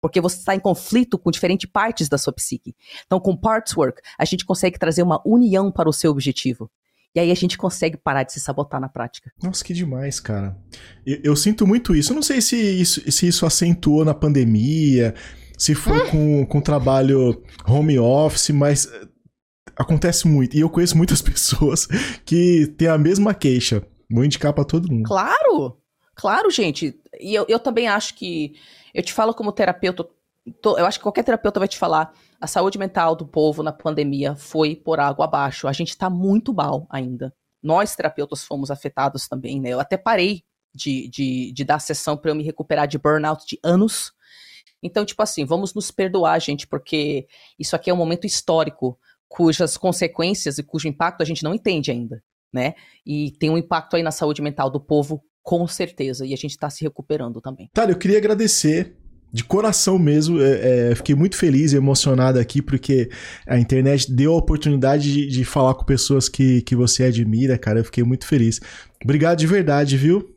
[0.00, 2.74] porque você está em conflito com diferentes partes da sua psique.
[3.06, 6.70] Então, com Parts Work, a gente consegue trazer uma união para o seu objetivo.
[7.14, 9.32] E aí a gente consegue parar de se sabotar na prática.
[9.42, 10.56] Nossa, que demais, cara.
[11.04, 12.12] Eu, eu sinto muito isso.
[12.12, 15.14] Eu não sei se isso, se isso acentuou na pandemia,
[15.56, 16.10] se foi hum.
[16.10, 19.08] com, com trabalho home office, mas eh,
[19.76, 20.56] acontece muito.
[20.56, 21.86] E eu conheço muitas pessoas
[22.24, 23.82] que têm a mesma queixa.
[24.10, 25.06] Vou indicar para todo mundo.
[25.06, 25.78] Claro!
[26.18, 27.00] Claro, gente.
[27.20, 28.56] E eu, eu também acho que
[28.92, 30.04] eu te falo como terapeuta,
[30.64, 34.34] eu acho que qualquer terapeuta vai te falar, a saúde mental do povo na pandemia
[34.34, 35.68] foi por água abaixo.
[35.68, 37.32] A gente tá muito mal ainda.
[37.62, 39.70] Nós, terapeutas, fomos afetados também, né?
[39.70, 40.42] Eu até parei
[40.74, 44.12] de, de, de dar sessão para eu me recuperar de burnout de anos.
[44.82, 48.98] Então, tipo assim, vamos nos perdoar, gente, porque isso aqui é um momento histórico
[49.28, 52.20] cujas consequências e cujo impacto a gente não entende ainda,
[52.52, 52.74] né?
[53.06, 56.26] E tem um impacto aí na saúde mental do povo com certeza.
[56.26, 57.70] E a gente está se recuperando também.
[57.72, 58.94] Tá, eu queria agradecer
[59.32, 63.10] de coração mesmo, é, é, fiquei muito feliz e emocionado aqui, porque
[63.46, 67.80] a internet deu a oportunidade de, de, falar com pessoas que, que você admira, cara.
[67.80, 68.60] Eu fiquei muito feliz.
[69.02, 70.36] Obrigado de verdade, viu?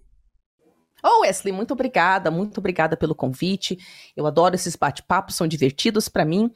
[1.04, 3.78] Oh, Wesley, muito obrigada, muito obrigada pelo convite.
[4.16, 6.50] Eu adoro esses bate-papos, são divertidos para mim.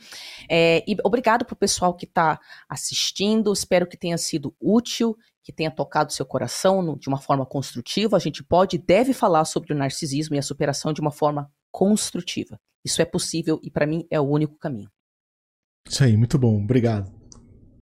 [0.50, 2.40] É, e obrigado pro pessoal que está
[2.70, 3.52] assistindo.
[3.52, 8.18] Espero que tenha sido útil, que tenha tocado seu coração de uma forma construtiva.
[8.18, 11.52] A gente pode e deve falar sobre o narcisismo e a superação de uma forma
[11.72, 12.60] construtiva.
[12.84, 14.90] Isso é possível e para mim é o único caminho.
[15.88, 16.64] Isso aí, muito bom.
[16.64, 17.12] Obrigado.